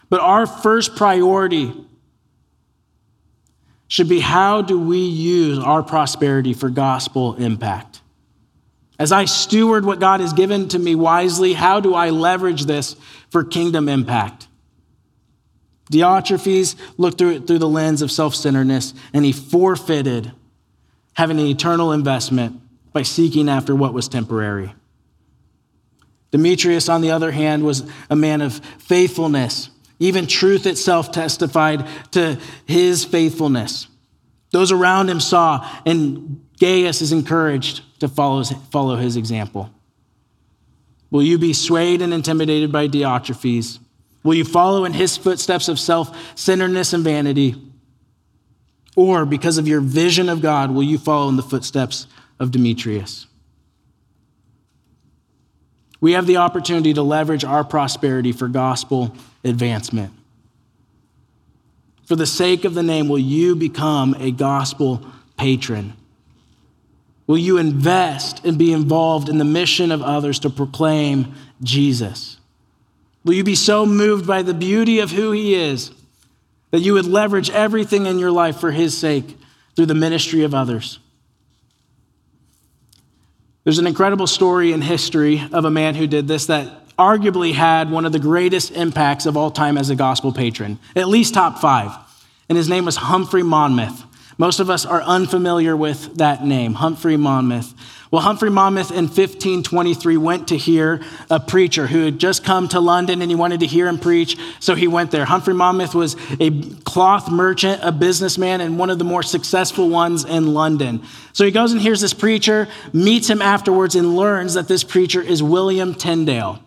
But 0.10 0.22
our 0.22 0.46
first 0.46 0.96
priority 0.96 1.74
should 3.88 4.10
be 4.10 4.20
how 4.20 4.62
do 4.62 4.80
we 4.80 5.00
use 5.00 5.60
our 5.60 5.84
prosperity 5.84 6.54
for 6.54 6.70
gospel 6.70 7.36
impact? 7.36 8.02
As 8.98 9.12
I 9.12 9.26
steward 9.26 9.86
what 9.86 10.00
God 10.00 10.22
has 10.22 10.32
given 10.32 10.70
to 10.70 10.80
me 10.80 10.96
wisely, 10.96 11.54
how 11.54 11.80
do 11.82 11.94
I 11.94 12.12
leverage 12.12 12.66
this 12.66 12.96
for 13.30 13.44
kingdom 13.44 13.90
impact? 13.90 14.48
Diotrephes 15.92 16.76
looked 16.98 17.18
through 17.18 17.32
it 17.32 17.48
through 17.48 17.60
the 17.60 17.68
lens 17.68 18.02
of 18.02 18.12
self 18.12 18.34
centeredness, 18.36 18.94
and 19.14 19.24
he 19.24 19.32
forfeited 19.32 20.32
having 21.14 21.40
an 21.40 21.46
eternal 21.46 21.92
investment 21.92 22.62
by 22.96 23.04
seeking 23.04 23.48
after 23.48 23.76
what 23.76 23.94
was 23.94 24.08
temporary. 24.08 24.74
Demetrius, 26.32 26.90
on 26.90 27.02
the 27.02 27.12
other 27.12 27.32
hand, 27.32 27.64
was 27.64 27.88
a 28.10 28.16
man 28.16 28.42
of 28.42 28.56
faithfulness 28.80 29.70
even 30.00 30.28
truth 30.28 30.66
itself 30.66 31.12
testified 31.12 31.88
to 32.12 32.40
his 32.66 33.06
faithfulness. 33.06 33.88
Those 34.52 34.72
around 34.72 35.10
him 35.10 35.20
saw, 35.20 35.70
and 35.86 36.46
Gaius 36.60 37.02
is 37.02 37.12
encouraged 37.12 37.82
to 38.00 38.08
follow 38.08 38.40
his, 38.40 38.52
follow 38.72 38.98
his 38.98 39.18
example. 39.18 39.70
Will 41.12 41.24
you 41.24 41.38
be 41.38 41.54
swayed 41.54 42.02
and 42.02 42.14
intimidated 42.14 42.72
by 42.72 42.88
Diotrephes? 42.88 43.80
Will 44.24 44.34
you 44.34 44.44
follow 44.44 44.86
in 44.86 44.94
his 44.94 45.18
footsteps 45.18 45.68
of 45.68 45.80
self 45.80 46.38
centeredness 46.38 46.94
and 46.94 47.04
vanity? 47.04 47.56
Or 48.96 49.26
because 49.26 49.58
of 49.58 49.68
your 49.68 49.82
vision 49.82 50.30
of 50.30 50.42
God, 50.42 50.72
will 50.72 50.84
you 50.84 50.98
follow 50.98 51.30
in 51.30 51.36
the 51.36 51.44
footsteps 51.44 52.08
of 52.40 52.52
Demetrius? 52.52 53.28
We 56.02 56.14
have 56.14 56.28
the 56.28 56.38
opportunity 56.38 56.94
to 56.94 57.02
leverage 57.02 57.44
our 57.44 57.64
prosperity 57.64 58.32
for 58.32 58.48
gospel 58.48 59.16
advancement. 59.44 60.14
For 62.06 62.16
the 62.16 62.28
sake 62.28 62.66
of 62.66 62.76
the 62.76 62.84
name, 62.84 63.08
will 63.10 63.18
you 63.18 63.56
become 63.56 64.16
a 64.20 64.32
gospel 64.32 65.06
patron? 65.38 65.94
Will 67.28 67.38
you 67.38 67.58
invest 67.58 68.46
and 68.46 68.58
be 68.58 68.72
involved 68.72 69.30
in 69.30 69.40
the 69.40 69.46
mission 69.46 69.92
of 69.92 70.04
others 70.04 70.40
to 70.40 70.50
proclaim 70.50 71.34
Jesus? 71.64 72.38
Will 73.24 73.34
you 73.34 73.44
be 73.44 73.56
so 73.56 73.86
moved 73.86 74.28
by 74.28 74.44
the 74.44 74.54
beauty 74.54 75.00
of 75.00 75.10
who 75.10 75.32
he 75.32 75.56
is 75.56 75.90
that 76.70 76.82
you 76.82 76.94
would 76.94 77.08
leverage 77.08 77.50
everything 77.50 78.06
in 78.06 78.20
your 78.20 78.32
life 78.32 78.60
for 78.60 78.72
his 78.72 78.96
sake 78.96 79.38
through 79.76 79.88
the 79.88 79.96
ministry 79.96 80.44
of 80.44 80.54
others? 80.54 81.00
There's 83.66 83.80
an 83.80 83.88
incredible 83.88 84.28
story 84.28 84.74
in 84.74 84.82
history 84.84 85.42
of 85.52 85.66
a 85.66 85.72
man 85.72 85.96
who 85.96 86.06
did 86.06 86.28
this 86.28 86.46
that 86.46 86.88
arguably 86.98 87.52
had 87.52 87.90
one 87.90 88.06
of 88.06 88.12
the 88.12 88.20
greatest 88.20 88.70
impacts 88.70 89.26
of 89.26 89.36
all 89.36 89.50
time 89.50 89.76
as 89.76 89.90
a 89.90 89.96
gospel 89.96 90.32
patron, 90.32 90.78
at 90.96 91.08
least 91.08 91.34
top 91.34 91.58
five. 91.58 91.92
And 92.48 92.60
his 92.60 92.70
name 92.70 92.86
was 92.86 92.96
Humphrey 92.96 93.42
Monmouth. 93.42 94.04
Most 94.38 94.60
of 94.60 94.70
us 94.70 94.86
are 94.86 95.02
unfamiliar 95.02 95.76
with 95.76 96.18
that 96.18 96.46
name, 96.46 96.76
Humphrey 96.76 97.18
Monmouth. 97.18 97.74
Well, 98.16 98.24
Humphrey 98.24 98.50
Monmouth 98.50 98.92
in 98.92 99.08
1523 99.08 100.16
went 100.16 100.48
to 100.48 100.58
hear 100.58 101.02
a 101.30 101.38
preacher 101.38 101.86
who 101.86 102.06
had 102.06 102.18
just 102.18 102.46
come 102.46 102.70
to 102.70 102.80
London 102.80 103.22
and 103.22 103.30
he 103.30 103.36
wanted 103.36 103.60
to 103.60 103.66
hear 103.66 103.90
him 103.90 104.00
preach, 104.00 104.38
so 104.62 104.74
he 104.74 104.88
went 104.88 105.12
there. 105.12 105.26
Humphrey 105.26 105.54
Monmouth 105.54 105.94
was 105.94 106.16
a 106.40 106.50
cloth 106.86 107.30
merchant, 107.30 107.82
a 107.84 107.92
businessman, 107.92 108.62
and 108.62 108.80
one 108.80 108.90
of 108.90 109.00
the 109.00 109.04
more 109.04 109.22
successful 109.22 109.90
ones 109.90 110.24
in 110.24 110.54
London. 110.54 111.04
So 111.34 111.44
he 111.44 111.52
goes 111.52 111.74
and 111.74 111.82
hears 111.82 112.00
this 112.00 112.14
preacher, 112.14 112.70
meets 112.94 113.30
him 113.30 113.42
afterwards, 113.42 113.96
and 113.96 114.16
learns 114.16 114.54
that 114.54 114.70
this 114.70 114.86
preacher 114.86 115.22
is 115.22 115.44
William 115.44 115.94
Tyndale. 115.94 116.65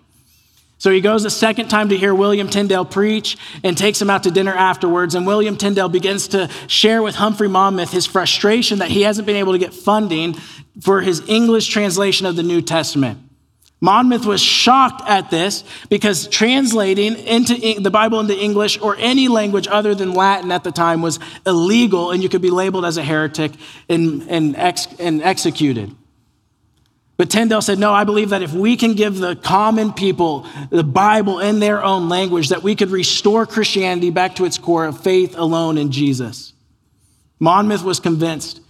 So 0.78 0.92
he 0.92 1.00
goes 1.00 1.24
a 1.24 1.30
second 1.30 1.68
time 1.68 1.88
to 1.88 1.96
hear 1.96 2.14
William 2.14 2.48
Tyndale 2.48 2.84
preach 2.84 3.36
and 3.64 3.76
takes 3.76 4.00
him 4.00 4.10
out 4.10 4.22
to 4.22 4.30
dinner 4.30 4.54
afterwards. 4.54 5.16
And 5.16 5.26
William 5.26 5.56
Tyndale 5.56 5.88
begins 5.88 6.28
to 6.28 6.48
share 6.68 7.03
with 7.03 7.16
Humphrey 7.16 7.48
Monmouth 7.48 7.90
his 7.90 8.07
frustration 8.07 8.78
that 8.78 8.88
he 8.88 9.03
hasn't 9.03 9.26
been 9.26 9.36
able 9.36 9.53
to 9.53 9.59
get 9.59 9.74
funding 9.74 10.34
for 10.80 11.00
his 11.00 11.20
English 11.28 11.66
translation 11.66 12.26
of 12.26 12.36
the 12.36 12.44
New 12.44 12.62
Testament. 12.62 13.18
Monmouth 13.80 14.26
was 14.26 14.40
shocked 14.40 15.03
at 15.09 15.30
this 15.30 15.62
because 15.88 16.26
translating 16.28 17.14
into 17.16 17.80
the 17.80 17.90
Bible 17.90 18.18
into 18.18 18.36
English 18.36 18.80
or 18.80 18.96
any 18.98 19.28
language 19.28 19.68
other 19.68 19.94
than 19.94 20.12
Latin 20.12 20.50
at 20.50 20.64
the 20.64 20.72
time 20.72 21.00
was 21.00 21.20
illegal 21.46 22.11
and 22.11 22.22
you 22.22 22.28
could 22.28 22.42
be 22.42 22.50
labeled 22.50 22.84
as 22.84 22.96
a 22.96 23.05
heretic 23.05 23.53
and, 23.88 24.22
and, 24.28 24.57
ex, 24.57 24.88
and 24.98 25.22
executed. 25.22 25.94
But 27.18 27.30
Tyndale 27.30 27.60
said, 27.60 27.80
No, 27.80 27.92
I 27.92 28.04
believe 28.04 28.30
that 28.30 28.42
if 28.42 28.52
we 28.52 28.76
can 28.76 28.94
give 28.94 29.18
the 29.18 29.34
common 29.34 29.92
people 29.92 30.46
the 30.70 30.84
Bible 30.84 31.40
in 31.40 31.58
their 31.58 31.82
own 31.82 32.08
language, 32.08 32.50
that 32.50 32.62
we 32.62 32.76
could 32.76 32.90
restore 32.90 33.44
Christianity 33.44 34.10
back 34.10 34.36
to 34.36 34.44
its 34.44 34.56
core 34.56 34.86
of 34.86 35.02
faith 35.02 35.36
alone 35.36 35.76
in 35.76 35.90
Jesus. 35.90 36.54
Monmouth 37.40 37.82
was 37.82 38.00
convinced. 38.00 38.60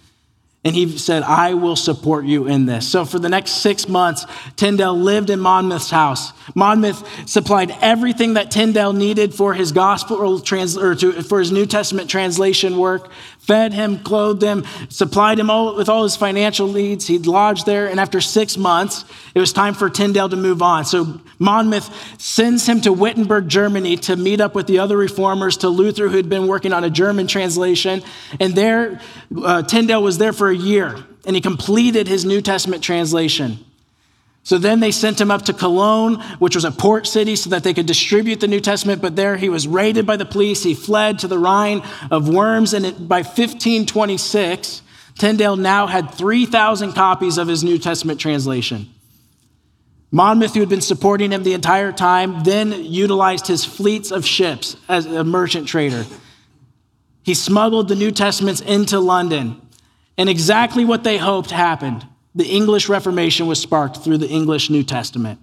And 0.64 0.74
he 0.74 0.99
said, 0.99 1.22
I 1.22 1.55
will 1.55 1.76
support 1.76 2.24
you 2.24 2.49
in 2.49 2.66
this. 2.66 2.86
So 2.86 3.05
for 3.05 3.20
the 3.20 3.28
next 3.28 3.62
six 3.62 3.88
months, 3.88 4.26
Tyndale 4.57 4.99
lived 4.99 5.30
in 5.30 5.38
Monmouth's 5.38 5.88
house. 5.88 6.32
Monmouth 6.55 7.28
supplied 7.28 7.70
everything 7.80 8.34
that 8.34 8.51
Tyndale 8.51 8.92
needed 8.92 9.32
for 9.32 9.55
his 9.55 9.70
gospel 9.70 10.40
trans, 10.40 10.76
or 10.76 10.96
to, 10.96 11.22
for 11.22 11.38
his 11.38 11.53
New 11.53 11.64
Testament 11.64 12.11
translation 12.11 12.76
work, 12.76 13.09
fed 13.49 13.72
him, 13.72 13.99
clothed 14.01 14.42
him, 14.42 14.62
supplied 14.90 15.38
him 15.38 15.49
all, 15.49 15.74
with 15.74 15.88
all 15.88 16.03
his 16.03 16.16
financial 16.16 16.70
needs. 16.70 17.07
He'd 17.07 17.26
lodged 17.26 17.64
there. 17.64 17.88
And 17.88 17.99
after 17.99 18.20
six 18.20 18.59
months, 18.59 19.07
it 19.34 19.40
was 19.40 19.55
time 19.55 19.72
for 19.72 19.88
Tyndale 19.88 20.28
to 20.28 20.36
move 20.36 20.61
on. 20.61 20.84
So 20.84 21.18
Monmouth 21.38 22.20
sends 22.20 22.68
him 22.68 22.82
to 22.82 22.92
Wittenberg, 22.92 23.49
Germany 23.49 23.96
to 23.96 24.16
meet 24.16 24.42
up 24.42 24.55
with 24.55 24.66
the 24.66 24.80
other 24.80 24.99
reformers, 24.99 25.57
to 25.59 25.70
Luther, 25.70 26.09
who 26.09 26.18
had 26.18 26.28
been 26.28 26.46
working 26.46 26.74
on 26.74 26.84
a 26.84 26.90
German 26.90 27.26
translation. 27.26 28.03
And 28.38 28.55
there, 28.55 29.01
uh, 29.42 29.62
Tyndale 29.62 30.03
was 30.03 30.18
there 30.18 30.34
for 30.34 30.51
a 30.51 30.57
year 30.57 30.96
and 31.24 31.34
he 31.34 31.40
completed 31.40 32.07
his 32.07 32.26
New 32.26 32.42
Testament 32.42 32.82
translation. 32.82 33.64
So 34.43 34.57
then 34.57 34.80
they 34.80 34.93
sent 34.93 35.20
him 35.20 35.30
up 35.30 35.43
to 35.43 35.53
Cologne, 35.53 36.20
which 36.39 36.55
was 36.55 36.64
a 36.64 36.70
port 36.70 37.07
city, 37.07 37.36
so 37.36 37.51
that 37.51 37.64
they 37.64 37.74
could 37.74 37.86
distribute 37.86 38.41
the 38.41 38.49
New 38.49 38.61
Testament. 38.61 39.03
But 39.03 39.14
there 39.14 39.36
he 39.36 39.49
was 39.49 39.68
raided 39.68 40.07
by 40.07 40.16
the 40.16 40.24
police. 40.24 40.62
He 40.62 40.74
fled 40.74 41.18
to 41.18 41.28
the 41.28 41.39
Rhine 41.39 41.82
of 42.11 42.28
Worms. 42.28 42.72
And 42.72 42.86
it, 42.86 43.09
by 43.09 43.18
1526, 43.18 44.82
Tyndale 45.18 45.57
now 45.57 45.86
had 45.86 46.14
3,000 46.14 46.93
copies 46.95 47.36
of 47.36 47.49
his 47.49 47.62
New 47.62 47.78
Testament 47.78 48.20
translation. 48.20 48.89
Monmouth, 50.11 50.55
who 50.55 50.61
had 50.61 50.70
been 50.70 50.80
supporting 50.80 51.32
him 51.32 51.43
the 51.43 51.53
entire 51.53 51.93
time, 51.93 52.43
then 52.45 52.72
utilized 52.84 53.47
his 53.47 53.64
fleets 53.64 54.11
of 54.11 54.24
ships 54.24 54.76
as 54.89 55.05
a 55.05 55.24
merchant 55.24 55.68
trader. 55.68 56.07
He 57.22 57.34
smuggled 57.34 57.89
the 57.89 57.95
New 57.95 58.11
Testaments 58.11 58.62
into 58.62 59.01
London. 59.01 59.61
And 60.16 60.28
exactly 60.28 60.84
what 60.84 61.05
they 61.05 61.18
hoped 61.18 61.51
happened. 61.51 62.07
The 62.39 62.47
English 62.47 62.89
Reformation 62.89 63.49
was 63.49 63.59
sparked 63.59 63.97
through 63.97 64.18
the 64.18 64.28
English 64.28 64.70
New 64.70 64.84
Testament. 64.84 65.41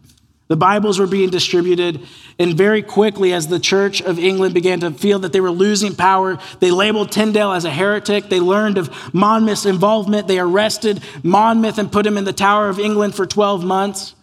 The 0.48 0.56
Bibles 0.56 0.98
were 0.98 1.08
being 1.08 1.30
distributed, 1.30 2.00
and 2.40 2.56
very 2.56 2.82
quickly, 2.82 3.34
as 3.34 3.50
the 3.50 3.60
Church 3.60 4.02
of 4.02 4.18
England 4.18 4.54
began 4.54 4.80
to 4.80 4.92
feel 4.92 5.20
that 5.20 5.34
they 5.34 5.42
were 5.42 5.52
losing 5.52 5.94
power, 5.94 6.40
they 6.62 6.72
labeled 6.72 7.12
Tyndale 7.12 7.52
as 7.52 7.66
a 7.66 7.70
heretic. 7.70 8.30
They 8.30 8.40
learned 8.40 8.78
of 8.78 9.14
Monmouth's 9.14 9.66
involvement. 9.66 10.30
They 10.30 10.40
arrested 10.40 11.04
Monmouth 11.22 11.80
and 11.80 11.92
put 11.92 12.06
him 12.06 12.18
in 12.18 12.24
the 12.24 12.32
Tower 12.32 12.70
of 12.70 12.80
England 12.80 13.14
for 13.14 13.26
12 13.26 13.66
months. 13.66 14.16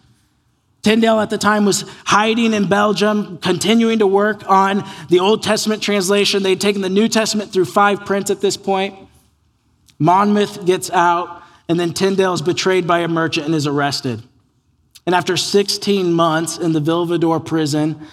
Tyndale 0.81 1.19
at 1.19 1.29
the 1.29 1.37
time 1.37 1.65
was 1.65 1.85
hiding 2.05 2.55
in 2.55 2.67
Belgium, 2.67 3.37
continuing 3.37 3.99
to 3.99 4.07
work 4.07 4.49
on 4.49 4.83
the 5.09 5.19
Old 5.19 5.43
Testament 5.43 5.83
translation. 5.83 6.41
They'd 6.41 6.59
taken 6.59 6.81
the 6.81 6.89
New 6.89 7.07
Testament 7.07 7.53
through 7.53 7.65
five 7.65 8.03
prints 8.03 8.31
at 8.31 8.41
this 8.41 8.57
point. 8.57 8.95
Monmouth 9.99 10.65
gets 10.65 10.89
out, 10.89 11.42
and 11.69 11.79
then 11.79 11.93
Tyndale 11.93 12.33
is 12.33 12.41
betrayed 12.41 12.87
by 12.87 12.99
a 12.99 13.07
merchant 13.07 13.45
and 13.45 13.55
is 13.55 13.67
arrested. 13.67 14.21
And 15.05 15.13
after 15.13 15.37
16 15.37 16.13
months 16.13 16.57
in 16.57 16.73
the 16.73 16.81
Vilvoorde 16.81 17.45
prison, 17.45 18.07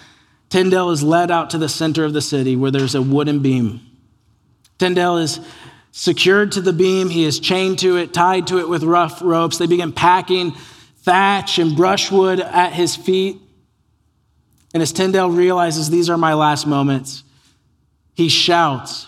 Tyndale 0.49 0.91
is 0.91 1.03
led 1.03 1.31
out 1.31 1.49
to 1.51 1.57
the 1.57 1.69
center 1.69 2.03
of 2.03 2.13
the 2.13 2.21
city 2.21 2.55
where 2.55 2.71
there's 2.71 2.95
a 2.95 3.01
wooden 3.01 3.39
beam. 3.39 3.79
Tyndale 4.77 5.17
is 5.17 5.39
secured 5.91 6.53
to 6.53 6.61
the 6.61 6.73
beam, 6.73 7.09
he 7.09 7.23
is 7.23 7.39
chained 7.39 7.79
to 7.79 7.97
it, 7.97 8.13
tied 8.13 8.47
to 8.47 8.59
it 8.59 8.67
with 8.67 8.83
rough 8.83 9.21
ropes. 9.21 9.57
They 9.57 9.67
begin 9.67 9.93
packing 9.93 10.51
thatch 11.03 11.59
and 11.59 11.75
brushwood 11.75 12.39
at 12.39 12.73
his 12.73 12.95
feet. 12.95 13.37
And 14.73 14.81
as 14.81 14.91
Tyndale 14.91 15.29
realizes 15.29 15.89
these 15.89 16.09
are 16.09 16.17
my 16.17 16.33
last 16.33 16.65
moments, 16.65 17.23
he 18.13 18.29
shouts, 18.29 19.07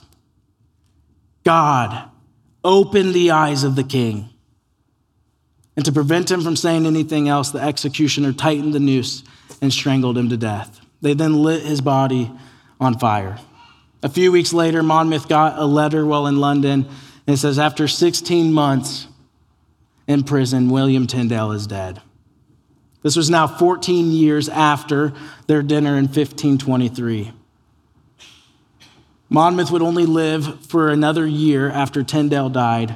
God, 1.43 2.09
open 2.63 3.11
the 3.11 3.31
eyes 3.31 3.63
of 3.63 3.75
the 3.75 3.83
king. 3.83 4.29
And 5.75 5.85
to 5.85 5.91
prevent 5.91 6.29
him 6.29 6.41
from 6.41 6.55
saying 6.55 6.85
anything 6.85 7.27
else, 7.27 7.51
the 7.51 7.61
executioner 7.61 8.31
tightened 8.31 8.73
the 8.73 8.79
noose 8.79 9.23
and 9.61 9.73
strangled 9.73 10.17
him 10.17 10.29
to 10.29 10.37
death. 10.37 10.79
They 11.01 11.13
then 11.13 11.41
lit 11.41 11.63
his 11.63 11.81
body 11.81 12.31
on 12.79 12.99
fire. 12.99 13.39
A 14.03 14.09
few 14.09 14.31
weeks 14.31 14.53
later, 14.53 14.83
Monmouth 14.83 15.27
got 15.27 15.57
a 15.57 15.65
letter 15.65 16.05
while 16.05 16.27
in 16.27 16.39
London, 16.39 16.87
and 17.25 17.33
it 17.35 17.37
says, 17.37 17.57
After 17.57 17.87
16 17.87 18.51
months, 18.51 19.07
in 20.07 20.23
prison, 20.23 20.69
William 20.69 21.07
Tyndale 21.07 21.53
is 21.53 21.65
dead. 21.65 22.01
This 23.01 23.15
was 23.15 23.29
now 23.29 23.47
14 23.47 24.11
years 24.11 24.49
after 24.49 25.13
their 25.47 25.61
dinner 25.61 25.97
in 25.97 26.05
1523. 26.05 27.31
Monmouth 29.29 29.71
would 29.71 29.81
only 29.81 30.05
live 30.05 30.65
for 30.65 30.89
another 30.89 31.25
year 31.25 31.69
after 31.69 32.03
Tyndale 32.03 32.49
died, 32.49 32.95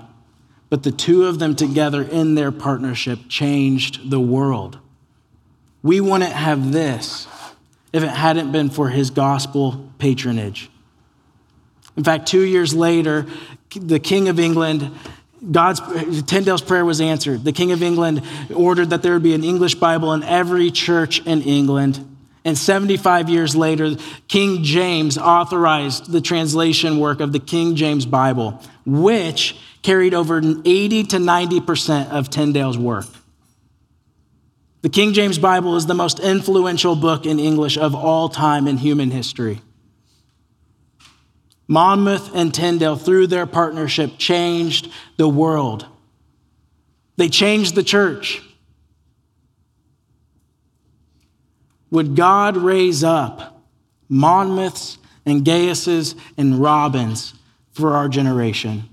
but 0.69 0.83
the 0.83 0.91
two 0.91 1.25
of 1.25 1.39
them 1.39 1.55
together 1.55 2.01
in 2.01 2.35
their 2.35 2.51
partnership 2.51 3.19
changed 3.29 4.09
the 4.09 4.19
world. 4.19 4.79
We 5.83 6.01
wouldn't 6.01 6.31
have 6.31 6.71
this 6.71 7.27
if 7.93 8.03
it 8.03 8.09
hadn't 8.09 8.51
been 8.51 8.69
for 8.69 8.89
his 8.89 9.09
gospel 9.09 9.89
patronage. 9.97 10.69
In 11.95 12.03
fact, 12.03 12.27
two 12.27 12.43
years 12.43 12.73
later, 12.73 13.25
the 13.75 13.99
King 13.99 14.29
of 14.29 14.39
England 14.39 14.91
God's 15.51 15.79
Tyndale's 16.23 16.61
prayer 16.61 16.83
was 16.83 16.99
answered. 16.99 17.43
The 17.43 17.51
King 17.51 17.71
of 17.71 17.83
England 17.83 18.23
ordered 18.53 18.89
that 18.89 19.03
there 19.03 19.13
would 19.13 19.23
be 19.23 19.35
an 19.35 19.43
English 19.43 19.75
Bible 19.75 20.13
in 20.13 20.23
every 20.23 20.71
church 20.71 21.25
in 21.25 21.41
England. 21.43 22.17
And 22.43 22.57
75 22.57 23.29
years 23.29 23.55
later, 23.55 23.95
King 24.27 24.63
James 24.63 25.17
authorized 25.17 26.11
the 26.11 26.21
translation 26.21 26.97
work 26.97 27.19
of 27.19 27.33
the 27.33 27.39
King 27.39 27.75
James 27.75 28.05
Bible, 28.05 28.61
which 28.85 29.55
carried 29.87 30.13
over 30.13 30.39
80 30.39 31.03
to 31.05 31.15
90% 31.15 32.09
of 32.09 32.29
Tyndale's 32.29 32.77
work. 32.77 33.05
The 34.81 34.89
King 34.89 35.13
James 35.13 35.37
Bible 35.37 35.77
is 35.77 35.85
the 35.85 35.93
most 35.93 36.19
influential 36.19 36.97
book 36.97 37.25
in 37.25 37.39
English 37.39 37.77
of 37.77 37.95
all 37.95 38.27
time 38.27 38.67
in 38.67 38.75
human 38.75 39.11
history. 39.11 39.61
Monmouth 41.69 42.35
and 42.35 42.53
Tyndale, 42.53 42.97
through 42.97 43.27
their 43.27 43.45
partnership, 43.45 44.17
changed 44.17 44.91
the 45.15 45.29
world. 45.29 45.85
They 47.15 47.29
changed 47.29 47.75
the 47.75 47.83
church. 47.83 48.41
Would 51.91 52.17
God 52.17 52.57
raise 52.57 53.05
up 53.05 53.63
Monmouths 54.09 54.97
and 55.25 55.45
Gaiuses 55.45 56.13
and 56.37 56.59
Robins 56.59 57.35
for 57.71 57.93
our 57.95 58.09
generation? 58.09 58.89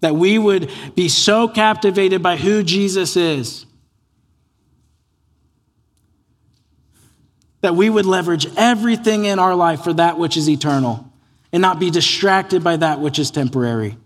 That 0.00 0.14
we 0.14 0.38
would 0.38 0.70
be 0.94 1.08
so 1.08 1.48
captivated 1.48 2.22
by 2.22 2.36
who 2.36 2.62
Jesus 2.62 3.16
is 3.16 3.66
that 7.62 7.74
we 7.74 7.90
would 7.90 8.06
leverage 8.06 8.46
everything 8.56 9.24
in 9.24 9.38
our 9.38 9.54
life 9.54 9.82
for 9.82 9.92
that 9.92 10.18
which 10.18 10.36
is 10.36 10.48
eternal 10.48 11.10
and 11.52 11.62
not 11.62 11.80
be 11.80 11.90
distracted 11.90 12.62
by 12.62 12.76
that 12.76 13.00
which 13.00 13.18
is 13.18 13.30
temporary? 13.30 13.96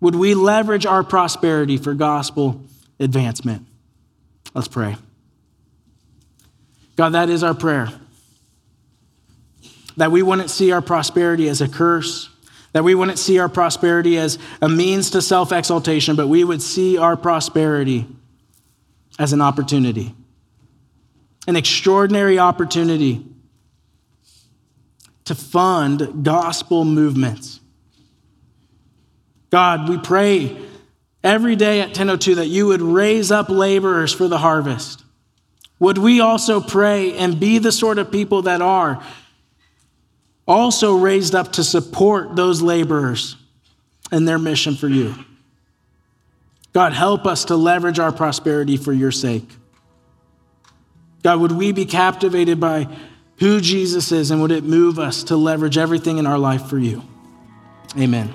Would 0.00 0.14
we 0.14 0.34
leverage 0.34 0.86
our 0.86 1.04
prosperity 1.04 1.76
for 1.76 1.94
gospel 1.94 2.62
advancement? 2.98 3.66
Let's 4.54 4.68
pray. 4.68 4.96
God, 6.96 7.10
that 7.10 7.30
is 7.30 7.42
our 7.42 7.54
prayer. 7.54 7.88
That 9.96 10.10
we 10.10 10.22
wouldn't 10.22 10.50
see 10.50 10.72
our 10.72 10.82
prosperity 10.82 11.48
as 11.48 11.60
a 11.60 11.68
curse, 11.68 12.29
that 12.72 12.84
we 12.84 12.94
wouldn't 12.94 13.18
see 13.18 13.38
our 13.38 13.48
prosperity 13.48 14.16
as 14.18 14.38
a 14.62 14.68
means 14.68 15.10
to 15.10 15.22
self 15.22 15.52
exaltation, 15.52 16.16
but 16.16 16.28
we 16.28 16.44
would 16.44 16.62
see 16.62 16.96
our 16.96 17.16
prosperity 17.16 18.06
as 19.18 19.32
an 19.32 19.40
opportunity, 19.40 20.14
an 21.46 21.56
extraordinary 21.56 22.38
opportunity 22.38 23.26
to 25.24 25.34
fund 25.34 26.24
gospel 26.24 26.84
movements. 26.84 27.60
God, 29.50 29.88
we 29.88 29.98
pray 29.98 30.60
every 31.22 31.56
day 31.56 31.80
at 31.80 31.88
1002 31.88 32.36
that 32.36 32.46
you 32.46 32.66
would 32.66 32.80
raise 32.80 33.30
up 33.30 33.48
laborers 33.48 34.12
for 34.12 34.28
the 34.28 34.38
harvest. 34.38 35.04
Would 35.78 35.98
we 35.98 36.20
also 36.20 36.60
pray 36.60 37.14
and 37.16 37.40
be 37.40 37.58
the 37.58 37.72
sort 37.72 37.98
of 37.98 38.12
people 38.12 38.42
that 38.42 38.62
are 38.62 39.02
also 40.46 40.96
raised 40.96 41.34
up 41.34 41.52
to 41.52 41.64
support 41.64 42.36
those 42.36 42.62
laborers 42.62 43.36
and 44.10 44.26
their 44.26 44.38
mission 44.38 44.74
for 44.74 44.88
you? 44.88 45.14
God, 46.72 46.92
help 46.92 47.26
us 47.26 47.46
to 47.46 47.56
leverage 47.56 47.98
our 47.98 48.12
prosperity 48.12 48.76
for 48.76 48.92
your 48.92 49.10
sake. 49.10 49.48
God, 51.22 51.40
would 51.40 51.52
we 51.52 51.72
be 51.72 51.84
captivated 51.84 52.60
by 52.60 52.88
who 53.38 53.60
Jesus 53.60 54.12
is, 54.12 54.30
and 54.30 54.40
would 54.42 54.52
it 54.52 54.64
move 54.64 54.98
us 54.98 55.24
to 55.24 55.36
leverage 55.36 55.78
everything 55.78 56.18
in 56.18 56.26
our 56.26 56.38
life 56.38 56.66
for 56.66 56.78
you? 56.78 57.02
Amen. 57.98 58.34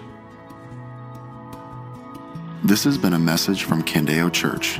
This 2.63 2.83
has 2.83 2.97
been 2.97 3.13
a 3.13 3.19
message 3.19 3.63
from 3.63 3.83
Candeo 3.83 4.33
Church. 4.33 4.79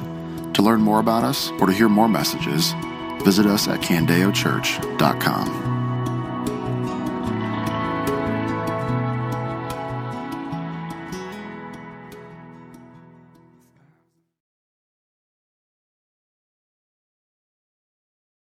To 0.54 0.64
learn 0.64 0.82
more 0.82 1.00
about 1.00 1.24
us 1.24 1.52
or 1.60 1.68
to 1.68 1.74
hear 1.74 1.88
more 1.90 2.08
messages, 2.10 2.74
visit 3.24 3.46
us 3.46 3.68
at 3.68 3.82
candeochurch.com. 3.82 5.75